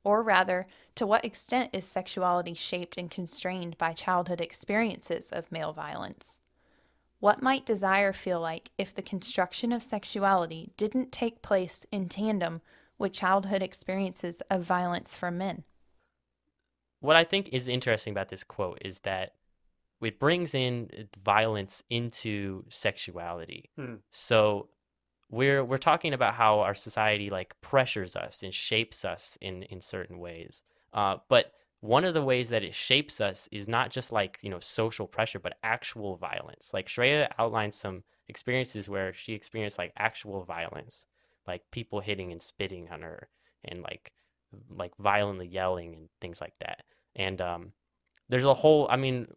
[0.10, 5.72] Or rather, to what extent is sexuality shaped and constrained by childhood experiences of male
[5.72, 6.42] violence?
[7.20, 12.62] What might desire feel like if the construction of sexuality didn't take place in tandem
[12.98, 15.64] with childhood experiences of violence from men?
[17.02, 19.36] What I think is interesting about this quote is that
[20.02, 20.90] it brings in
[21.24, 23.70] violence into sexuality.
[23.76, 23.98] Hmm.
[24.10, 24.70] So
[25.30, 29.80] we're we're talking about how our society like pressures us and shapes us in in
[29.82, 30.64] certain ways.
[30.94, 34.50] Uh, but one of the ways that it shapes us is not just like you
[34.50, 36.72] know social pressure, but actual violence.
[36.74, 41.06] Like Shraya outlines some experiences where she experienced like actual violence,
[41.48, 43.30] like people hitting and spitting on her,
[43.64, 44.12] and like
[44.70, 46.84] like violently yelling and things like that.
[47.16, 47.74] And um,
[48.30, 48.88] there's a whole.
[48.90, 49.28] I mean,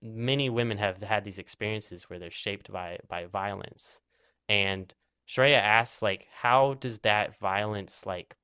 [0.00, 4.00] many women have had these experiences where they're shaped by by violence,
[4.48, 4.92] and
[5.32, 8.36] Shraya asks like, how does that violence like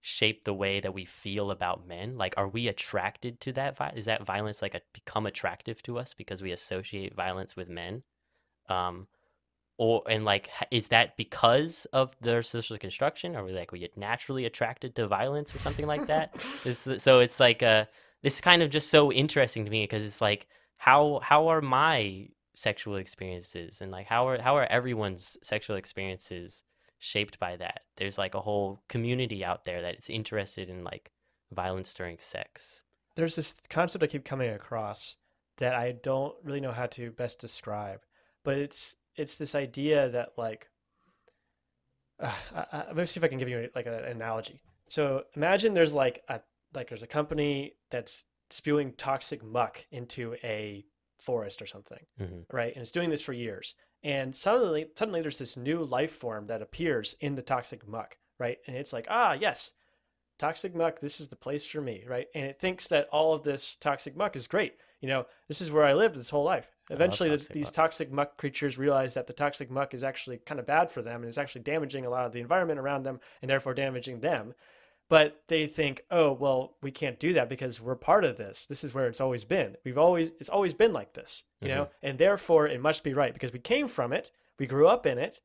[0.00, 2.16] shape the way that we feel about men?
[2.16, 3.76] Like, are we attracted to that?
[3.76, 7.68] Vi- is that violence like a, become attractive to us because we associate violence with
[7.68, 8.02] men?
[8.70, 9.08] Um,
[9.76, 13.36] or and like, is that because of their social construction?
[13.36, 16.34] Are we like we get naturally attracted to violence or something like that?
[16.64, 17.84] This, so it's like uh,
[18.22, 20.46] this is kind of just so interesting to me because it's like
[20.78, 22.28] how how are my
[22.58, 26.64] sexual experiences and like how are how are everyone's sexual experiences
[26.98, 31.12] shaped by that there's like a whole community out there that's interested in like
[31.52, 32.84] violence during sex
[33.14, 35.16] There's this concept I keep coming across
[35.58, 38.00] that I don't really know how to best describe,
[38.44, 40.68] but it's it's this idea that like
[42.20, 44.60] uh, I, I, let me see if I can give you like an analogy.
[44.88, 46.40] So imagine there's like a
[46.74, 50.84] like there's a company that's spewing toxic muck into a
[51.20, 52.72] forest or something, hmm right?
[52.74, 53.74] And it's doing this for years.
[54.02, 58.58] And suddenly, suddenly there's this new life form that appears in the toxic muck, right?
[58.66, 59.72] And it's like, ah, yes,
[60.38, 62.26] toxic muck, this is the place for me, right?
[62.34, 64.74] And it thinks that all of this toxic muck is great.
[65.00, 66.70] You know, this is where I lived this whole life.
[66.90, 67.74] Eventually, toxic these muck.
[67.74, 71.22] toxic muck creatures realize that the toxic muck is actually kind of bad for them
[71.22, 74.54] and is actually damaging a lot of the environment around them and therefore damaging them.
[75.08, 78.66] But they think, oh, well, we can't do that because we're part of this.
[78.66, 79.76] This is where it's always been.
[79.82, 82.06] We've always, it's always been like this, you know, mm-hmm.
[82.06, 85.16] and therefore it must be right because we came from it, we grew up in
[85.16, 85.40] it,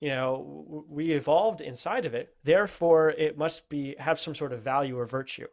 [0.00, 2.34] you know, we evolved inside of it.
[2.44, 5.48] Therefore, it must be have some sort of value or virtue.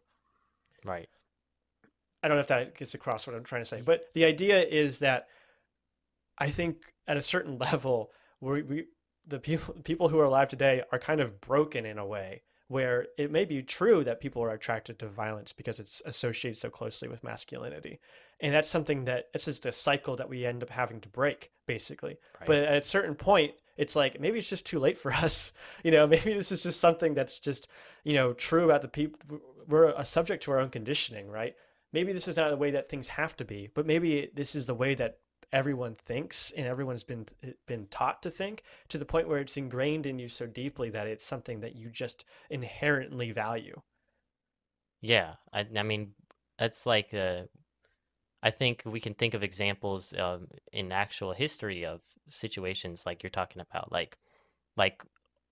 [0.85, 1.09] right
[2.23, 4.61] I don't know if that gets across what I'm trying to say, but the idea
[4.61, 5.27] is that
[6.37, 8.85] I think at a certain level, we, we
[9.25, 13.07] the people people who are alive today are kind of broken in a way where
[13.17, 17.07] it may be true that people are attracted to violence because it's associated so closely
[17.07, 17.99] with masculinity,
[18.39, 21.51] and that's something that it's just a cycle that we end up having to break,
[21.65, 22.17] basically.
[22.39, 25.53] right But at a certain point, it's like maybe it's just too late for us.
[25.83, 27.67] You know, maybe this is just something that's just
[28.03, 29.39] you know true about the people.
[29.67, 31.55] We're a subject to our own conditioning, right?
[31.93, 34.65] Maybe this is not the way that things have to be, but maybe this is
[34.65, 35.19] the way that
[35.53, 37.25] everyone thinks and everyone's been
[37.65, 41.07] been taught to think to the point where it's ingrained in you so deeply that
[41.07, 43.81] it's something that you just inherently value.
[45.01, 46.13] yeah i, I mean
[46.57, 47.43] that's like uh
[48.43, 53.29] i think we can think of examples um, in actual history of situations like you're
[53.29, 54.17] talking about like
[54.75, 55.03] like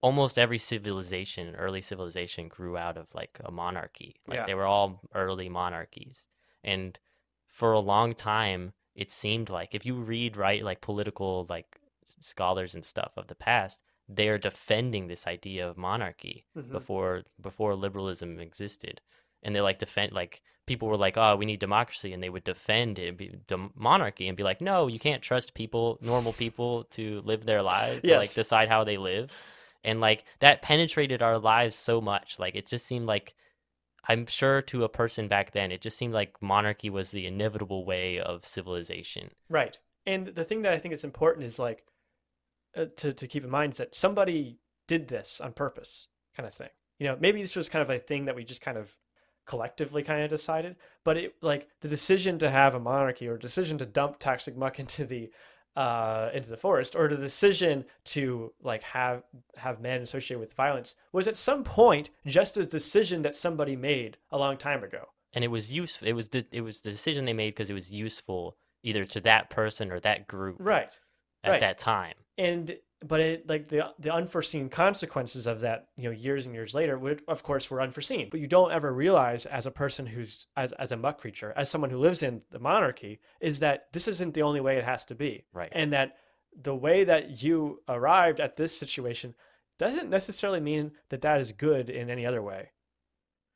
[0.02, 4.46] almost every civilization early civilization grew out of like a monarchy like Yeah.
[4.46, 6.28] they were all early monarchies
[6.64, 7.00] and
[7.48, 12.76] for a long time it seemed like if you read right like political like scholars
[12.76, 16.72] and stuff of the past they're defending this idea of monarchy Mhm.
[16.72, 19.02] before before liberalism existed.
[19.44, 22.44] And they like defend like people were like oh we need democracy and they would
[22.44, 26.84] defend it be, dem- monarchy and be like no you can't trust people normal people
[26.86, 29.32] to live their lives to like decide how they live.
[29.84, 32.40] And like that penetrated our lives so much.
[32.40, 33.36] Like it just seemed like
[34.08, 37.86] i'm sure to a person back then it just seemed like monarchy was the inevitable
[37.86, 39.78] way of civilization Right.
[40.06, 41.86] And the thing that I think is important is like
[42.76, 46.54] uh, to to keep in mind is that somebody did this on purpose, kind of
[46.54, 46.70] thing.
[47.00, 48.96] You know, maybe this was kind of a thing that we just kind of
[49.46, 53.78] collectively kind of decided, but it like the decision to have a monarchy or decision
[53.80, 55.32] to dump toxic muck into the
[55.76, 59.24] uh into the forest or the decision to like have
[59.58, 64.18] have men associated with violence was at some point just a decision that somebody made
[64.32, 65.06] a long time ago.
[65.34, 67.74] and it was useful it was the, it was the decision they made because it
[67.74, 70.98] was useful either to that person or that group Right.
[71.44, 71.60] at right.
[71.60, 76.46] that time and but it like the the unforeseen consequences of that you know years
[76.46, 79.72] and years later would of course were unforeseen but you don't ever realize as a
[79.72, 83.60] person who's as, as a muck creature as someone who lives in the monarchy is
[83.60, 86.18] that this isn't the only way it has to be right and that
[86.60, 89.36] the way that you arrived at this situation
[89.78, 92.70] doesn't necessarily mean that that is good in any other way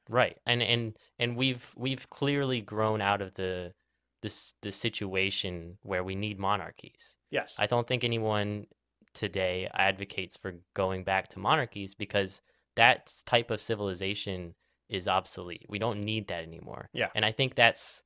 [0.10, 0.38] Right.
[0.46, 3.74] And and and we've we've clearly grown out of the
[4.22, 7.18] this the situation where we need monarchies.
[7.30, 7.56] Yes.
[7.60, 8.66] I don't think anyone
[9.14, 12.42] today advocates for going back to monarchies because
[12.76, 14.56] that type of civilization
[14.90, 15.66] is obsolete.
[15.70, 16.90] We don't need that anymore.
[16.94, 17.10] Yeah.
[17.16, 18.04] And I think that's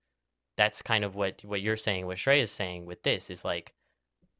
[0.55, 3.73] that's kind of what what you're saying, what Shrey is saying with this is like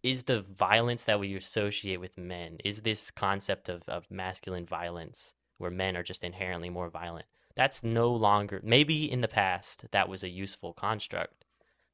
[0.04, 5.34] is the violence that we associate with men, is this concept of, of masculine violence
[5.60, 7.26] where men are just inherently more violent?
[7.56, 11.46] That's no longer maybe in the past that was a useful construct.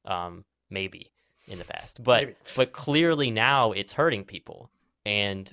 [0.04, 1.12] Um, maybe
[1.50, 2.02] in the past.
[2.02, 2.36] But Maybe.
[2.56, 4.70] but clearly now it's hurting people.
[5.04, 5.52] And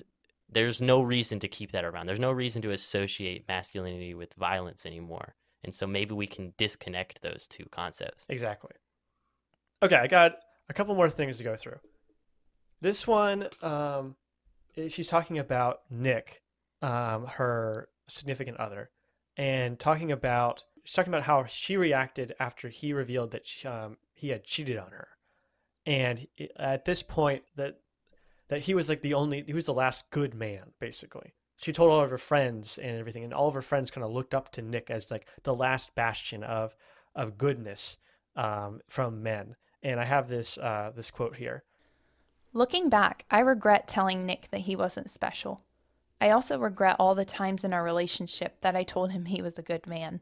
[0.50, 2.06] there's no reason to keep that around.
[2.06, 5.34] There's no reason to associate masculinity with violence anymore.
[5.64, 8.24] And so maybe we can disconnect those two concepts.
[8.28, 8.70] Exactly.
[9.82, 10.36] Okay, I got
[10.68, 11.78] a couple more things to go through.
[12.80, 14.16] This one, um,
[14.88, 16.42] she's talking about Nick,
[16.80, 18.90] um, her significant other,
[19.36, 23.98] and talking about she's talking about how she reacted after he revealed that she, um,
[24.14, 25.08] he had cheated on her,
[25.88, 26.26] and
[26.56, 27.80] at this point that
[28.48, 31.32] that he was like the only he was the last good man basically.
[31.56, 34.12] She told all of her friends and everything, and all of her friends kind of
[34.12, 36.76] looked up to Nick as like the last bastion of
[37.16, 37.96] of goodness
[38.36, 39.56] um, from men.
[39.82, 41.64] And I have this uh, this quote here.
[42.52, 45.62] Looking back, I regret telling Nick that he wasn't special.
[46.20, 49.58] I also regret all the times in our relationship that I told him he was
[49.58, 50.20] a good man.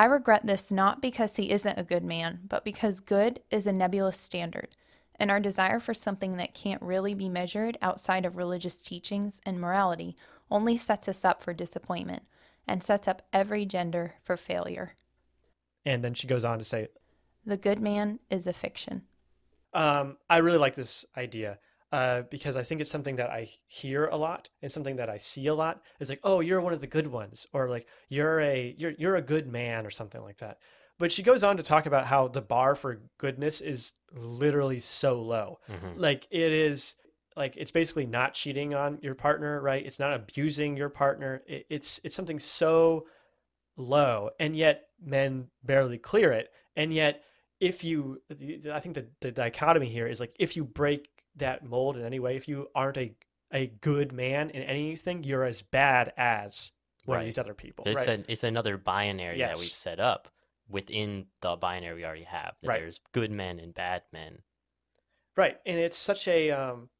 [0.00, 3.72] I regret this not because he isn't a good man, but because good is a
[3.72, 4.68] nebulous standard,
[5.16, 9.60] and our desire for something that can't really be measured outside of religious teachings and
[9.60, 10.16] morality
[10.50, 12.22] only sets us up for disappointment
[12.66, 14.94] and sets up every gender for failure.
[15.84, 16.88] And then she goes on to say,
[17.44, 19.02] The good man is a fiction.
[19.74, 21.58] um, I really like this idea
[21.92, 25.18] uh, because I think it's something that I hear a lot and something that I
[25.18, 25.82] see a lot.
[25.98, 29.16] Is like, oh, you're one of the good ones, or like you're a you're you're
[29.16, 30.58] a good man, or something like that.
[30.98, 35.20] But she goes on to talk about how the bar for goodness is literally so
[35.22, 35.58] low.
[35.68, 35.94] Mhm.
[35.96, 36.94] like it is
[37.36, 41.64] like it's basically not cheating on your partner right it's not abusing your partner it,
[41.70, 43.06] it's it's something so
[43.76, 47.22] low and yet men barely clear it and yet
[47.60, 48.20] if you
[48.72, 51.08] i think the, the dichotomy here is like if you break
[51.40, 53.14] that mold in any way if you aren't a
[53.52, 56.70] a good man in anything you're as bad as
[57.04, 60.28] one of these other people It's, right it's another binary that we've set up
[60.68, 62.54] within the binary we already have.
[62.62, 62.80] That Right.
[62.80, 64.42] there's good men and bad men.
[65.36, 66.90] Right, and it's such a um,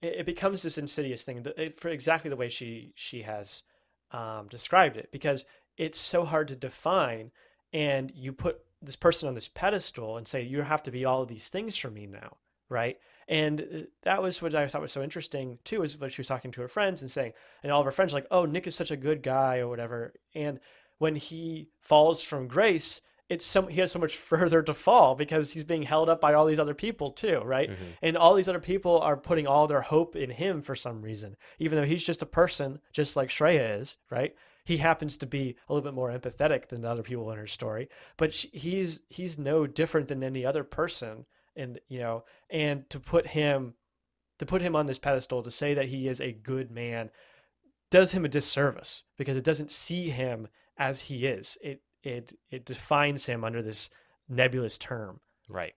[0.00, 3.62] it, it becomes this insidious thing th- it- for exactly the way she she has
[4.10, 5.44] um, described it because
[5.76, 7.30] it's so hard to define,
[7.72, 11.22] and you put this person on this pedestal and say you have to be all
[11.22, 12.36] of these things for me now,
[12.68, 12.98] right?
[13.28, 16.28] And uh, that was what I thought was so interesting too, is when she was
[16.28, 18.66] talking to her friends and saying, and all of her friends were like, "Oh, Nick
[18.66, 20.60] is such a good guy" or whatever, and
[20.98, 25.52] when he falls from grace, it's so he has so much further to fall because
[25.52, 27.70] he's being held up by all these other people too, right?
[27.70, 27.96] Mhm.
[28.02, 31.36] And all these other people are putting all their hope in him for some reason,
[31.58, 34.34] even though he's just a person, just like Shraya is, right?
[34.66, 37.46] He happens to be a little bit more empathetic than the other people in her
[37.46, 41.26] story, but she, he's he's no different than any other person,
[41.56, 43.74] and you know, and to put him
[44.38, 47.10] to put him on this pedestal to say that he is a good man
[47.90, 51.56] does him a disservice because it doesn't see him as he is.
[51.62, 53.90] It it it defines him under this
[54.28, 55.20] nebulous term.
[55.48, 55.74] Right.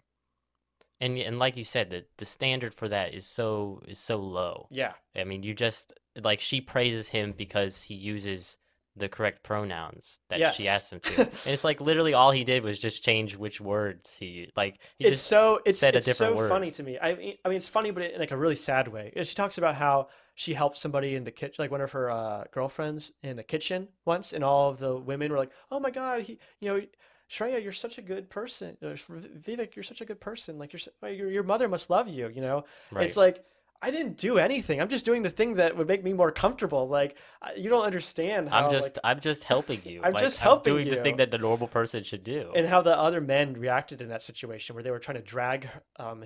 [1.00, 4.68] And and like you said, the the standard for that is so is so low.
[4.72, 4.94] Yeah.
[5.16, 8.58] I mean, you just like she praises him because he uses
[8.98, 11.22] the correct pronouns that she asked him to.
[11.22, 15.06] and it's like literally all he did was just change which words he like he
[15.06, 16.50] it's just so it's, said a different so word.
[16.50, 16.98] funny to me.
[17.00, 19.14] I mean, I mean, it's funny, but in like a really sad way.
[19.24, 22.44] She talks about how she helped somebody in the kitchen, like one of her uh,
[22.52, 26.22] girlfriends in the kitchen once, and all of the women were like, "Oh my god,
[26.24, 26.82] he, you know."
[27.30, 28.78] Shraya, you're such a good person.
[28.82, 30.58] Vivek, you're such a good person.
[30.58, 30.72] Like
[31.02, 32.30] your your mother must love you.
[32.30, 33.06] You know, right.
[33.06, 33.44] It's like
[33.82, 34.82] I didn't do anything.
[34.82, 36.88] I'm just doing the thing that would make me more comfortable.
[36.88, 37.16] Like
[37.56, 40.02] you don't understand how I'm just like, I'm just helping you.
[40.04, 42.52] I'm Like, just helping doing the thing that the normal person should do.
[42.56, 45.70] and how the other men reacted in that situation where they were trying to drag
[45.98, 46.24] um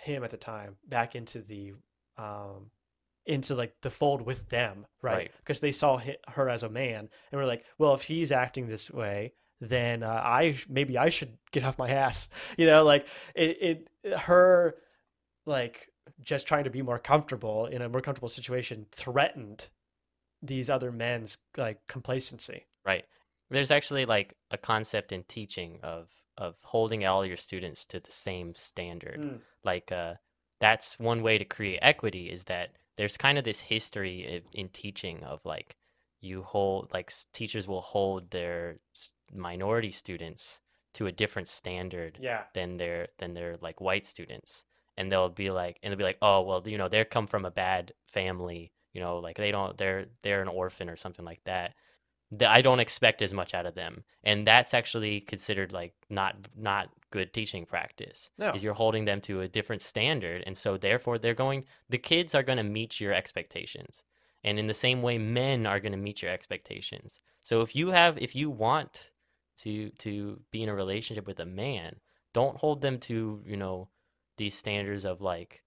[0.00, 1.72] him at the time back into the
[2.18, 2.70] um
[3.26, 5.14] into like the fold with them, right?
[5.14, 5.30] Right.
[5.38, 8.90] Because they saw her as a man and were like, well, if he's acting this
[8.90, 12.28] way, then uh, I maybe I should get off my ass.
[12.56, 14.74] You know, like it, it her
[15.46, 15.88] like
[16.22, 19.68] just trying to be more comfortable in a more comfortable situation threatened
[20.42, 22.66] these other men's like complacency.
[22.84, 23.04] Right.
[23.50, 28.10] There's actually like a concept in teaching of of holding all your students to the
[28.10, 29.20] same standard.
[29.20, 29.38] Mm.
[29.64, 30.14] Like uh
[30.60, 34.68] that's one way to create equity is that there's kind of this history in, in
[34.68, 35.76] teaching of like
[36.20, 38.76] you hold like teachers will hold their
[39.32, 40.60] minority students
[40.94, 42.42] to a different standard Yeah.
[42.54, 44.64] than their than their like white students
[44.96, 47.44] and they'll be like and they'll be like oh well you know they come from
[47.44, 51.42] a bad family you know like they don't they're they're an orphan or something like
[51.44, 51.74] that
[52.38, 56.36] Th- i don't expect as much out of them and that's actually considered like not
[56.56, 58.52] not good teaching practice No.
[58.52, 62.34] is you're holding them to a different standard and so therefore they're going the kids
[62.34, 64.04] are going to meet your expectations
[64.44, 67.90] and in the same way men are going to meet your expectations so if you
[67.90, 69.10] have if you want
[69.58, 71.96] to to be in a relationship with a man
[72.32, 73.88] don't hold them to you know
[74.36, 75.62] these standards of like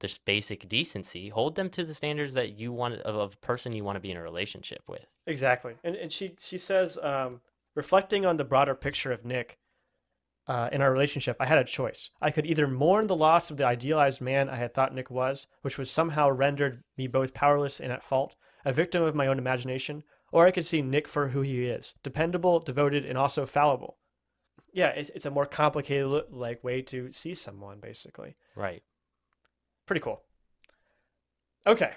[0.00, 3.84] this basic decency hold them to the standards that you want of, a person you
[3.84, 5.74] want to be in a relationship with Exactly.
[5.82, 7.40] And and she she says, um,
[7.74, 9.58] reflecting on the broader picture of Nick
[10.46, 12.10] uh, in our relationship, I had a choice.
[12.20, 15.46] I could either mourn the loss of the idealized man I had thought Nick was,
[15.62, 19.38] which was somehow rendered me both powerless and at fault, a victim of my own
[19.38, 20.02] imagination,
[20.32, 23.96] or I could see Nick for who he is, dependable, devoted, and also fallible.
[24.74, 28.36] Yeah, it's, it's a more complicated like way to see someone, basically.
[28.54, 28.82] right
[29.86, 30.22] Pretty cool.
[31.66, 31.92] Okay,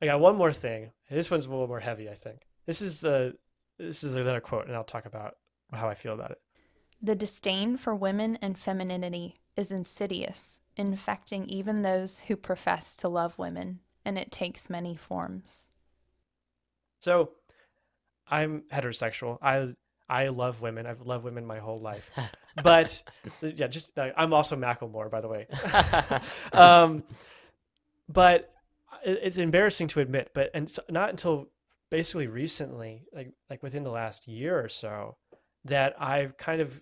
[0.00, 0.92] I got one more thing.
[1.10, 2.46] This one's a little more heavy, I think.
[2.66, 3.36] This is the
[3.78, 5.36] this is another quote, and I'll talk about
[5.72, 6.40] how I feel about it.
[7.02, 13.38] The disdain for women and femininity is insidious, infecting even those who profess to love
[13.38, 15.68] women, and it takes many forms.
[17.00, 17.32] So,
[18.28, 19.38] I'm heterosexual.
[19.42, 19.68] I
[20.08, 20.86] I love women.
[20.86, 22.10] I've loved women my whole life.
[22.62, 23.02] But
[23.42, 25.46] yeah, just I'm also Macklemore, by the way.
[26.52, 27.04] um,
[28.08, 28.52] but
[29.04, 30.30] it's embarrassing to admit.
[30.34, 31.48] But and it's not until
[31.90, 35.16] basically recently, like like within the last year or so,
[35.64, 36.80] that I've kind of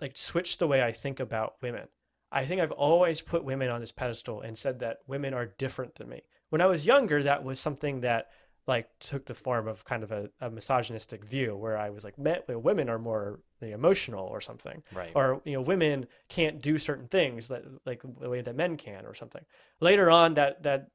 [0.00, 1.88] like switched the way I think about women.
[2.30, 5.94] I think I've always put women on this pedestal and said that women are different
[5.94, 6.22] than me.
[6.50, 8.26] When I was younger, that was something that
[8.66, 12.18] like took the form of kind of a, a misogynistic view where I was like,
[12.18, 14.82] men, women are more emotional or something.
[14.92, 15.12] Right.
[15.14, 19.06] Or you know women can't do certain things that like the way that men can
[19.06, 19.44] or something.
[19.80, 20.88] Later on that that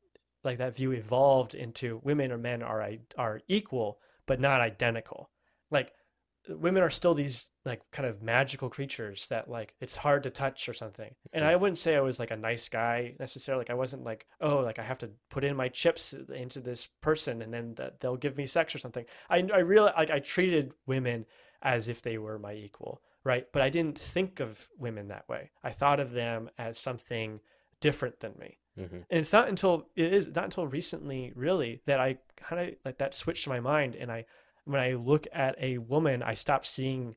[0.43, 5.29] like that view evolved into women or men are are equal but not identical.
[5.71, 5.93] Like
[6.49, 10.67] women are still these like kind of magical creatures that like it's hard to touch
[10.67, 13.75] or something and i wouldn't say i was like a nice guy necessarily like i
[13.75, 17.53] wasn't like oh like i have to put in my chips into this person and
[17.53, 21.25] then that they'll give me sex or something i i really like i treated women
[21.61, 23.45] as if they were my equal, right?
[23.51, 25.51] But I didn't think of women that way.
[25.63, 27.41] I thought of them as something
[27.81, 28.57] different than me.
[28.77, 32.75] hmm And it's not until it is not until recently, really, that I kind of
[32.85, 33.95] like that switched my mind.
[33.95, 34.25] And I,
[34.69, 37.15] when I look at a woman, I stop seeing,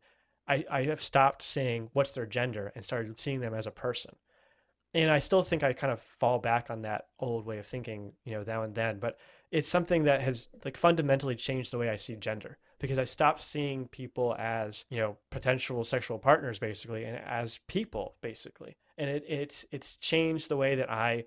[0.48, 4.16] I, I have stopped saying what's their gender and started seeing them as a person.
[4.94, 8.12] And I still think I kind of fall back on that old way of thinking,
[8.24, 8.98] you know, now and then.
[8.98, 9.18] But
[9.50, 13.42] it's something that has like fundamentally changed the way I see gender because I stopped
[13.42, 18.76] seeing people as, you know, potential sexual partners basically and as people basically.
[18.98, 21.24] And it, it's it's changed the way that I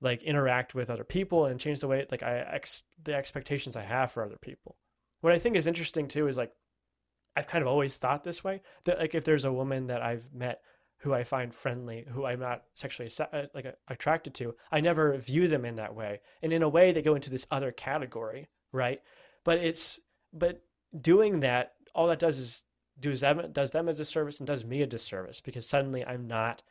[0.00, 3.82] like interact with other people and change the way like I ex the expectations I
[3.82, 4.76] have for other people.
[5.20, 6.52] What I think is interesting too is like
[7.36, 10.32] I've kind of always thought this way that like if there's a woman that I've
[10.34, 10.60] met
[10.98, 15.48] who I find friendly, who I'm not sexually uh, like attracted to, I never view
[15.48, 16.20] them in that way.
[16.42, 19.00] And in a way they go into this other category, right?
[19.44, 20.00] But it's
[20.32, 20.62] but
[20.98, 22.64] doing that all that does is
[22.98, 26.62] does them does them a disservice and does me a disservice because suddenly I'm not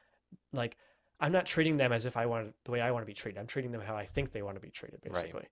[0.54, 0.78] like
[1.20, 3.40] I'm not treating them as if I want the way I want to be treated.
[3.40, 5.14] I'm treating them how I think they want to be treated, Right.
[5.14, 5.48] basically.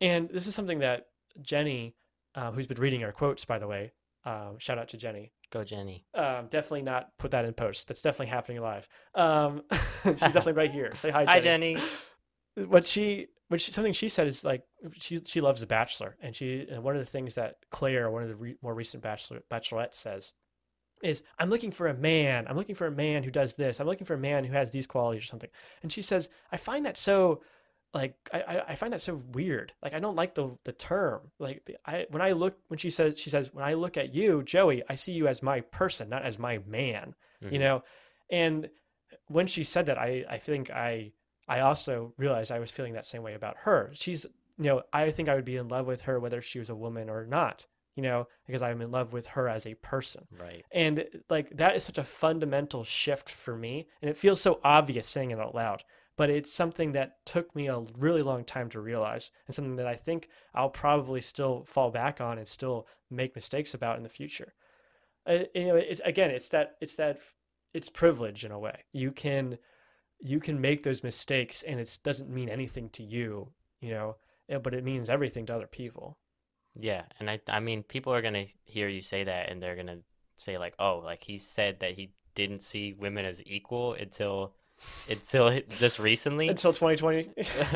[0.00, 1.06] And this is something that
[1.40, 1.94] Jenny,
[2.34, 3.92] uh, who's been reading our quotes, by the way,
[4.24, 5.32] um, shout out to Jenny.
[5.50, 7.88] go jenny Um, definitely not put that in post.
[7.88, 8.88] That's definitely happening live.
[9.14, 9.62] Um,
[10.02, 10.92] she's definitely right here.
[10.96, 11.30] Say hi, Jenny.
[11.32, 11.76] hi jenny
[12.68, 16.36] What she, what she, something she said is like she she loves The Bachelor, and
[16.36, 19.42] she and one of the things that Claire, one of the re, more recent Bachelor
[19.50, 20.32] Bachelorettes, says
[21.02, 22.46] is I'm looking for a man.
[22.48, 23.80] I'm looking for a man who does this.
[23.80, 25.50] I'm looking for a man who has these qualities or something.
[25.82, 27.42] And she says, I find that so
[27.94, 29.72] like I, I- find that so weird.
[29.82, 31.30] Like I don't like the the term.
[31.38, 34.42] Like I when I look when she says she says when I look at you,
[34.42, 37.14] Joey, I see you as my person, not as my man.
[37.40, 37.60] You Mhm.
[37.60, 37.84] know?
[38.30, 38.70] And
[39.28, 41.12] when she said that, I I think I
[41.48, 43.90] I also realized I was feeling that same way about her.
[43.94, 44.26] She's
[44.58, 46.76] you know, I think I would be in love with her whether she was a
[46.76, 47.66] woman or not,
[47.96, 50.26] you know, because I'm in love with her as a person.
[50.38, 53.88] right And like that is such a fundamental shift for me.
[54.00, 55.82] And it feels so obvious saying it out loud,
[56.16, 59.86] but it's something that took me a really long time to realize and something that
[59.86, 64.08] I think I'll probably still fall back on and still make mistakes about in the
[64.08, 64.54] future.
[65.26, 67.18] Uh, you know, it's, again, it's that, it's that,
[67.72, 68.84] it's privilege in a way.
[68.92, 69.58] You can,
[70.20, 74.16] you can make those mistakes and it doesn't mean anything to you, you know,
[74.48, 76.18] eh, but it means everything to other people.
[76.78, 80.00] Yeah, and I I mean people are gonna hear you say that and they're gonna
[80.36, 84.54] say like, oh, like he said that he didn't see women as equal until
[85.08, 86.48] until just recently.
[86.48, 87.30] Until 2020.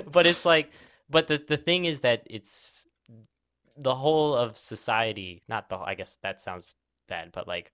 [0.12, 0.70] but it's like,
[1.10, 2.86] but the the thing is that it's
[3.76, 5.42] the whole of society.
[5.48, 5.76] Not the.
[5.76, 6.76] I guess that sounds
[7.08, 7.72] bad, but like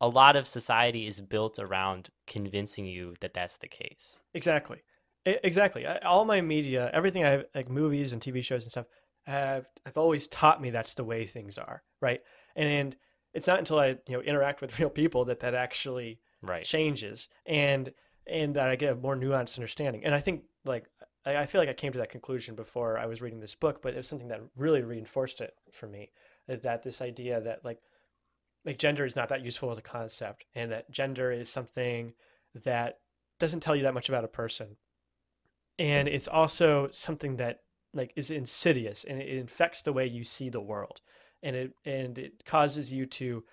[0.00, 4.20] a lot of society is built around convincing you that that's the case.
[4.34, 4.82] Exactly.
[5.24, 5.86] Exactly.
[5.86, 8.86] All my media, everything I have, like movies and TV shows and stuff,
[9.24, 12.20] have have always taught me that's the way things are, right?
[12.54, 12.96] And
[13.34, 16.64] it's not until I you know interact with real people that that actually Right.
[16.64, 17.92] changes and
[18.26, 20.04] and that I get a more nuanced understanding.
[20.04, 20.86] And I think like
[21.24, 23.82] I, I feel like I came to that conclusion before I was reading this book,
[23.82, 26.10] but it was something that really reinforced it for me.
[26.46, 27.80] That, that this idea that like
[28.64, 32.14] like gender is not that useful as a concept, and that gender is something
[32.64, 32.98] that
[33.38, 34.76] doesn't tell you that much about a person,
[35.78, 37.60] and it's also something that
[37.92, 41.00] like is insidious and it infects the way you see the world,
[41.42, 43.44] and it and it causes you to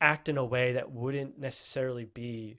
[0.00, 2.58] act in a way that wouldn't necessarily be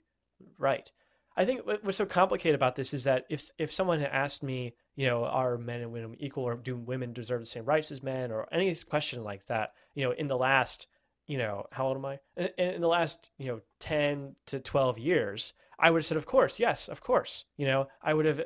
[0.58, 0.92] right.
[1.40, 4.74] I think what's so complicated about this is that if if someone had asked me,
[4.94, 8.02] you know, are men and women equal, or do women deserve the same rights as
[8.02, 10.86] men, or any question like that, you know, in the last,
[11.26, 12.18] you know, how old am I?
[12.36, 16.26] In, in the last, you know, ten to twelve years, I would have said, of
[16.26, 17.46] course, yes, of course.
[17.56, 18.42] You know, I would have,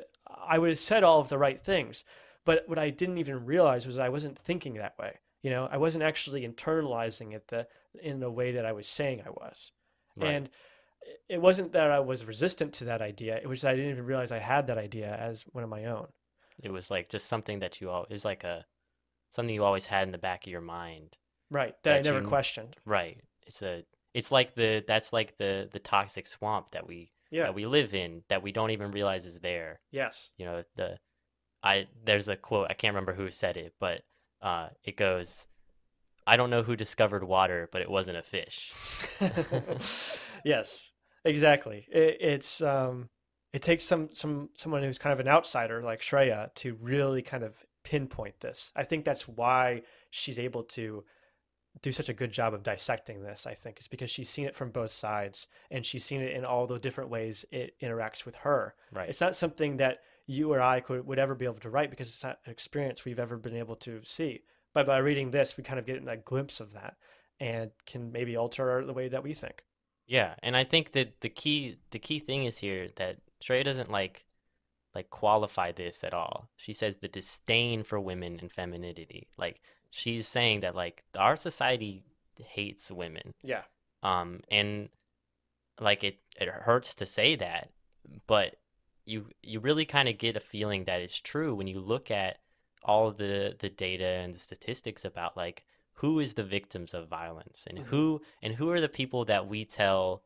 [0.47, 2.05] I would have said all of the right things.
[2.45, 5.19] But what I didn't even realize was that I wasn't thinking that way.
[5.41, 7.67] You know, I wasn't actually internalizing it the
[8.01, 9.73] in the way that I was saying I was.
[10.15, 10.31] Right.
[10.31, 10.49] And
[11.29, 13.35] it wasn't that I was resistant to that idea.
[13.37, 15.85] It was that I didn't even realize I had that idea as one of my
[15.85, 16.07] own.
[16.61, 18.03] It was like just something that you all.
[18.03, 18.65] It was like a
[19.31, 21.17] something you always had in the back of your mind.
[21.51, 21.75] Right.
[21.83, 22.75] That I never you- questioned.
[22.85, 23.19] Right.
[23.45, 23.83] It's a.
[24.13, 24.83] It's like the.
[24.87, 27.43] That's like the the toxic swamp that we Yeah.
[27.43, 29.79] that we live in that we don't even realize is there.
[29.91, 30.31] Yes.
[30.37, 30.97] you know the
[31.63, 34.01] i there's a quote i can't remember who said it but
[34.43, 35.47] uh it goes
[36.27, 38.71] i don't know who discovered water but it wasn't a fish
[40.45, 40.91] yes.
[41.25, 41.85] Exactly.
[41.91, 43.09] It, it's um
[43.51, 47.43] it takes some some someone who's kind of an outsider like Shraya to really kind
[47.43, 48.71] of pinpoint this.
[48.75, 51.03] I think that's why she's able to
[51.81, 54.55] do such a good job of dissecting this, I think, is because she's seen it
[54.55, 58.35] from both sides and she's seen it in all the different ways it interacts with
[58.37, 58.75] her.
[58.93, 61.89] right It's not something that you or I could would ever be able to write
[61.89, 64.43] because it's not an experience we've ever been able to see.
[64.73, 66.95] But by reading this, we kind of get a glimpse of that
[67.39, 69.63] and can maybe alter the way that we think.
[70.07, 73.91] Yeah and i think that the key the key thing is here that Shraya doesn't
[73.91, 74.25] like
[74.93, 76.47] like qualify this at all.
[76.55, 79.27] She says the disdain for women and femininity.
[79.37, 79.61] Like
[79.91, 82.03] she's saying that like our society
[82.39, 83.33] hates women.
[83.43, 83.63] Yeah.
[84.03, 84.89] um and
[85.79, 87.69] like it it hurts to say that
[88.27, 88.55] but
[89.05, 92.39] you you really kind of get a feeling that it's true when you look at
[92.83, 95.65] all the the data and the statistics about like
[95.95, 99.65] who is the victims of violence and who and who are the people that we
[99.65, 100.23] tell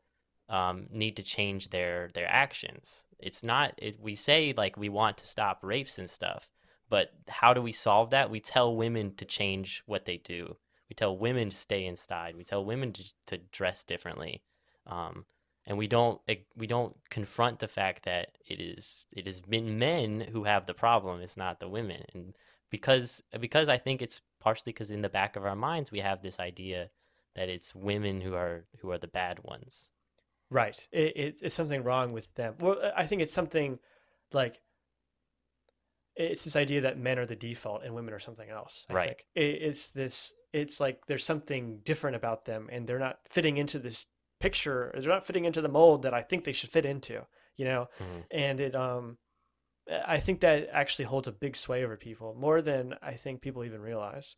[0.48, 3.04] um, need to change their their actions.
[3.18, 6.50] It's not it, we say like we want to stop rapes and stuff
[6.90, 8.30] but how do we solve that?
[8.30, 10.56] We tell women to change what they do.
[10.88, 12.36] We tell women to stay inside.
[12.36, 14.42] We tell women to, to dress differently.
[14.88, 15.24] Um,
[15.66, 16.20] and we don't
[16.56, 20.74] we don't confront the fact that it is it has been men who have the
[20.74, 22.02] problem it's not the women.
[22.12, 22.34] And
[22.70, 26.22] because because i think it's partially because in the back of our minds we have
[26.22, 26.90] this idea
[27.36, 29.88] that it's women who are who are the bad ones
[30.52, 30.88] Right.
[30.90, 32.56] It, it, it's something wrong with them.
[32.58, 33.78] Well, I think it's something
[34.32, 34.60] like
[36.16, 38.86] it's this idea that men are the default and women are something else.
[38.90, 39.06] I Right.
[39.06, 40.34] think it, it's this.
[40.52, 44.04] It's like there's something different about them, and they're not fitting into this
[44.40, 44.90] picture.
[44.92, 47.24] Or they're not fitting into the mold that I think they should fit into.
[47.56, 48.24] You know, Mhm.
[48.32, 49.18] and it um,
[50.06, 53.64] I think that actually holds a big sway over people more than I think people
[53.64, 54.36] even realize.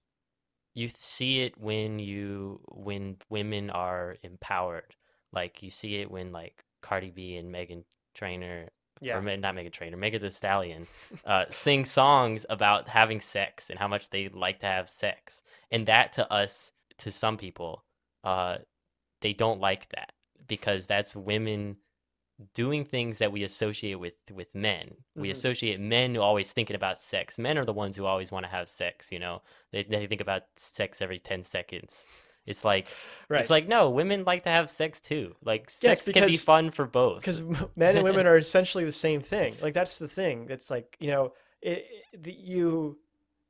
[0.74, 4.94] you see it when you when women are empowered
[5.32, 7.84] like you see it when like cardi b and meghan
[8.14, 8.68] trainor
[9.00, 9.16] Yeah.
[9.18, 10.86] or not Meghan Trainor, Megan Thee Stallion,
[11.26, 15.42] uh, sing songs about having sex and how much they like to have sex,
[15.72, 17.84] and that to us, to some people,
[18.22, 18.58] uh,
[19.20, 20.12] they don't like that
[20.46, 21.76] because that's women
[22.54, 24.94] doing things that we associate with with men.
[25.14, 25.32] We Mhm.
[25.32, 27.38] associate men who always thinking about sex.
[27.38, 29.12] Men are the ones who always want to have sex.
[29.12, 32.04] You know, they they think about sex every ten seconds.
[32.44, 32.88] It's like
[33.28, 33.40] Right.
[33.40, 35.36] it's like no, women like to have sex too.
[35.44, 37.20] Like Yes, sex can be fun for both.
[37.20, 37.40] because
[37.76, 39.54] men and women are essentially the same thing.
[39.60, 40.48] Like that's the thing.
[40.50, 42.98] It's like you know, it, it, you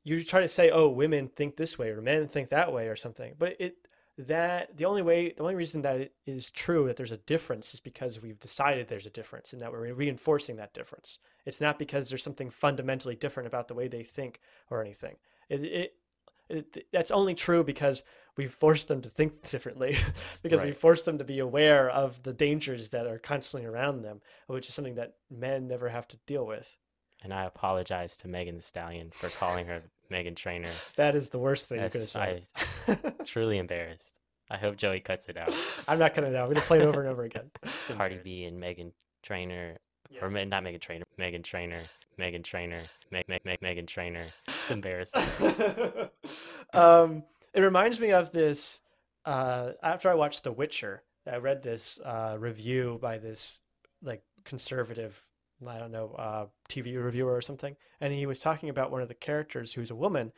[0.03, 2.95] you try to say, oh, women think this way or men think that way or
[2.95, 3.77] something, but it
[4.17, 7.73] that the only way, the only reason that it is true that there's a difference
[7.73, 11.17] is because we've decided there's a difference and that we're reinforcing that difference.
[11.45, 15.15] It's not because there's something fundamentally different about the way they think or anything.
[15.49, 15.95] It, it,
[16.49, 18.03] it that's only true because
[18.37, 19.97] we force them to think differently
[20.43, 20.77] because we Right.
[20.77, 24.75] force them to be aware of the dangers that are constantly around them, which is
[24.75, 26.77] something that men never have to deal with.
[27.23, 29.79] And I apologize to Megan Thee Stallion for calling her
[30.11, 30.69] Meghan Trainor.
[30.95, 32.47] That is the worst thing you could have That's-
[32.85, 33.13] said.
[33.25, 34.13] Truly embarrassed.
[34.49, 35.53] I hope Joey cuts it out.
[35.87, 36.43] I'm not gonna know.
[36.43, 37.49] I'm gonna play it over and over again.
[37.89, 38.91] Cardi B and Meghan
[39.23, 39.77] Trainor,
[40.09, 40.25] Yeah.
[40.25, 41.79] or not Meghan Trainor, Meghan Trainor,
[42.19, 42.81] Meghan Trainor,
[43.11, 44.25] Meg Meg Meg Meghan Trainor.
[44.47, 45.23] It's embarrassing.
[46.73, 47.23] um,
[47.53, 48.79] it reminds me of this.
[49.25, 51.01] Uh, after I watched The Witcher,
[51.31, 53.59] I read this uh, review by this
[54.01, 55.23] like conservative,
[55.67, 59.07] I don't know, uh, TV reviewer or something, and he was talking about one of
[59.07, 60.31] the characters who's a woman,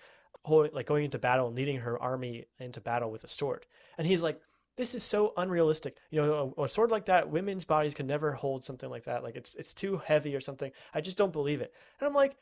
[0.43, 3.65] hol- like going into battle and leading her army into battle with a sword,
[3.97, 4.39] and he's like.
[4.77, 5.95] This is so unrealistic.
[6.11, 9.23] You know, a, a sword like that, women's bodies can never hold something like that.
[9.23, 10.69] Like it's it's too heavy or something.
[10.93, 11.73] I just don't believe it.
[11.97, 12.35] And I'm like,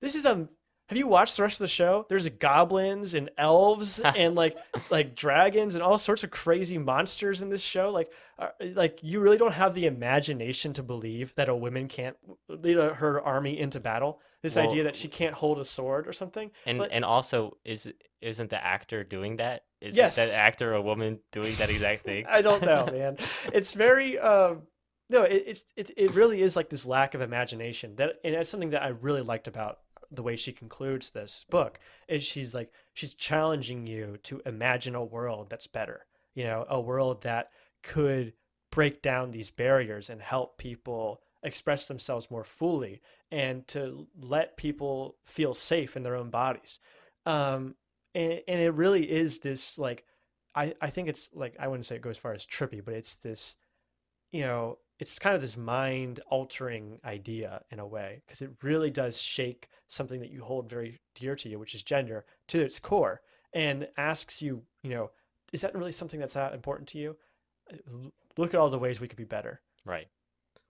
[0.00, 0.48] this is a
[0.88, 2.06] have you watched the rest of the show?
[2.08, 4.56] There's goblins and elves and like
[4.90, 7.90] like dragons and all sorts of crazy monsters in this show.
[7.90, 12.16] Like uh, like you really don't have the imagination to believe that a woman can't
[12.48, 14.20] lead a, her army into battle.
[14.42, 16.50] This Well- idea that she can't hold a sword or something.
[16.66, 17.90] And But- and also, is
[18.20, 19.64] isn't the actor doing that?
[19.80, 20.16] Is Yes.
[20.16, 22.26] that actor a woman doing that exact thing?
[22.28, 23.16] I don't know, man.
[23.52, 24.62] It's very um
[25.10, 28.48] no, it, it's it, it really is like this lack of imagination that and that's
[28.50, 29.78] something that I really liked about
[30.10, 31.78] the way she concludes this book
[32.08, 36.06] is she's like she's challenging you to imagine a world that's better.
[36.34, 37.50] You know, a world that
[37.82, 38.34] could
[38.70, 43.00] break down these barriers and help people express themselves more fully
[43.30, 46.78] and to let people feel safe in their own bodies.
[47.24, 47.74] Um
[48.14, 50.04] and, and it really is this like
[50.54, 52.94] I, I think it's like I wouldn't say it goes as far as trippy, but
[52.94, 53.56] it's this,
[54.32, 58.90] you know, it's kind of this mind altering idea in a way because it really
[58.90, 62.78] does shake something that you hold very dear to you, which is gender, to its
[62.78, 63.20] core,
[63.52, 65.10] and asks you, you know,
[65.52, 67.16] is that really something that's that important to you?
[68.36, 69.60] Look at all the ways we could be better.
[69.84, 70.08] Right.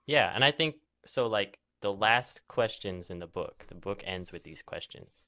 [0.07, 1.27] Yeah, and I think so.
[1.27, 5.27] Like the last questions in the book, the book ends with these questions.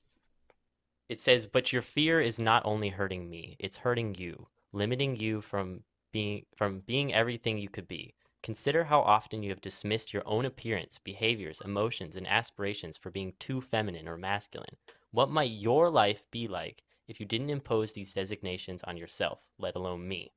[1.09, 5.41] It says, "But your fear is not only hurting me; it's hurting you, limiting you
[5.41, 8.15] from being from being everything you could be.
[8.49, 13.35] Consider how often you have dismissed your own appearance, behaviors, emotions, and aspirations for being
[13.39, 14.79] too feminine or masculine.
[15.11, 19.77] What might your life be like if you didn't impose these designations on yourself, let
[19.77, 20.33] alone me?"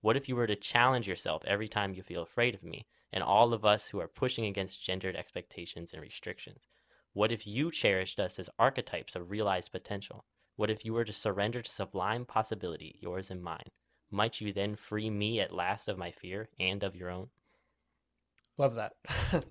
[0.00, 3.22] What if you were to challenge yourself every time you feel afraid of me, and
[3.22, 6.68] all of us who are pushing against gendered expectations and restrictions?
[7.12, 10.24] What if you cherished us as archetypes of realized potential?
[10.56, 13.70] What if you were to surrender to sublime possibility, yours and mine?
[14.10, 17.28] Might you then free me at last of my fear and of your own?
[18.58, 18.92] Love that.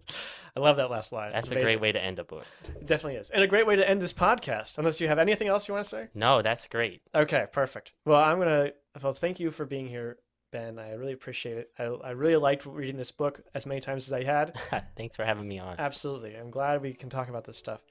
[0.55, 1.31] I love that last line.
[1.31, 2.45] That's a great way to end a book.
[2.63, 3.29] It definitely is.
[3.29, 4.77] And a great way to end this podcast.
[4.79, 6.07] Unless you have anything else you want to say?
[6.15, 7.01] No, that's great.
[7.13, 7.93] Okay, perfect.
[8.05, 8.71] Well, I'm gonna.
[9.03, 10.17] Well, thank you for being here,
[10.51, 10.79] Ben.
[10.79, 11.71] I really appreciate it.
[11.77, 14.55] I, I really liked reading this book as many times as I had.
[14.97, 15.75] Thanks for having me on.
[15.77, 17.81] Absolutely, I'm glad we can talk about this stuff.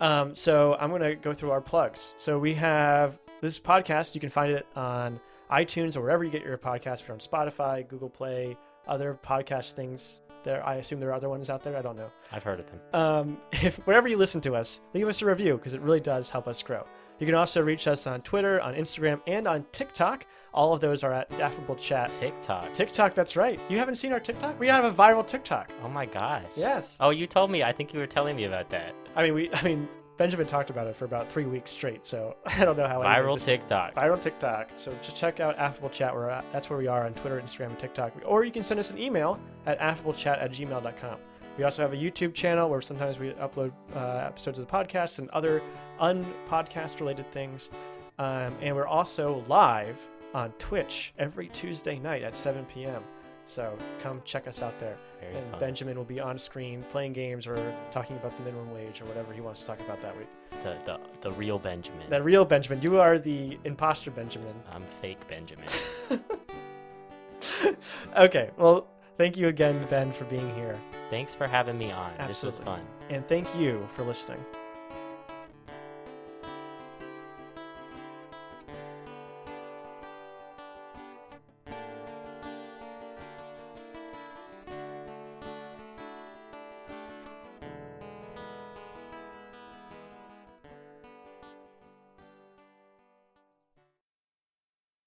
[0.00, 2.14] Um, so I'm gonna go through our plugs.
[2.16, 4.16] So we have this podcast.
[4.16, 7.06] You can find it on iTunes or wherever you get your podcast.
[7.08, 8.56] We're on Spotify, Google Play,
[8.86, 10.20] other podcast things.
[10.42, 11.76] There, I assume there are other ones out there.
[11.76, 12.10] I don't know.
[12.30, 12.80] I've heard of them.
[12.92, 16.28] Um, if wherever you listen to us, leave us a review because it really does
[16.28, 16.84] help us grow.
[17.18, 20.26] You can also reach us on Twitter, on Instagram, and on TikTok.
[20.52, 22.10] All of those are at Affable Chat.
[22.20, 22.72] TikTok.
[22.72, 23.58] TikTok, that's right.
[23.68, 24.58] You haven't seen our TikTok?
[24.58, 25.70] We have a viral TikTok.
[25.82, 26.44] Oh my gosh.
[26.56, 26.96] Yes.
[27.00, 27.62] Oh, you told me.
[27.62, 28.94] I think you were telling me about that.
[29.16, 29.50] I mean, we.
[29.52, 32.06] I mean, Benjamin talked about it for about three weeks straight.
[32.06, 33.00] So I don't know how.
[33.00, 33.94] Viral TikTok.
[33.94, 34.70] Viral TikTok.
[34.76, 36.14] So just check out Affable Chat.
[36.14, 38.12] We're that's where we are on Twitter, Instagram, and TikTok.
[38.24, 41.18] Or you can send us an email at affablechat at gmail.com.
[41.56, 45.20] We also have a YouTube channel where sometimes we upload uh, episodes of the podcast
[45.20, 45.62] and other
[46.00, 47.70] unpodcast related things.
[48.18, 53.02] Um, and we're also live on Twitch every Tuesday night at 7 p.m.
[53.44, 54.96] So come check us out there.
[55.20, 55.60] Very and fun.
[55.60, 59.32] Benjamin will be on screen playing games or talking about the minimum wage or whatever
[59.32, 60.28] he wants to talk about that week.
[60.62, 62.08] The, the, the real Benjamin.
[62.08, 62.82] The real Benjamin.
[62.82, 64.54] You are the imposter Benjamin.
[64.72, 65.68] I'm fake Benjamin.
[68.16, 68.88] okay, well,
[69.18, 70.78] thank you again, Ben, for being here.
[71.10, 72.12] Thanks for having me on.
[72.26, 72.80] This was fun.
[73.10, 74.42] And thank you for listening.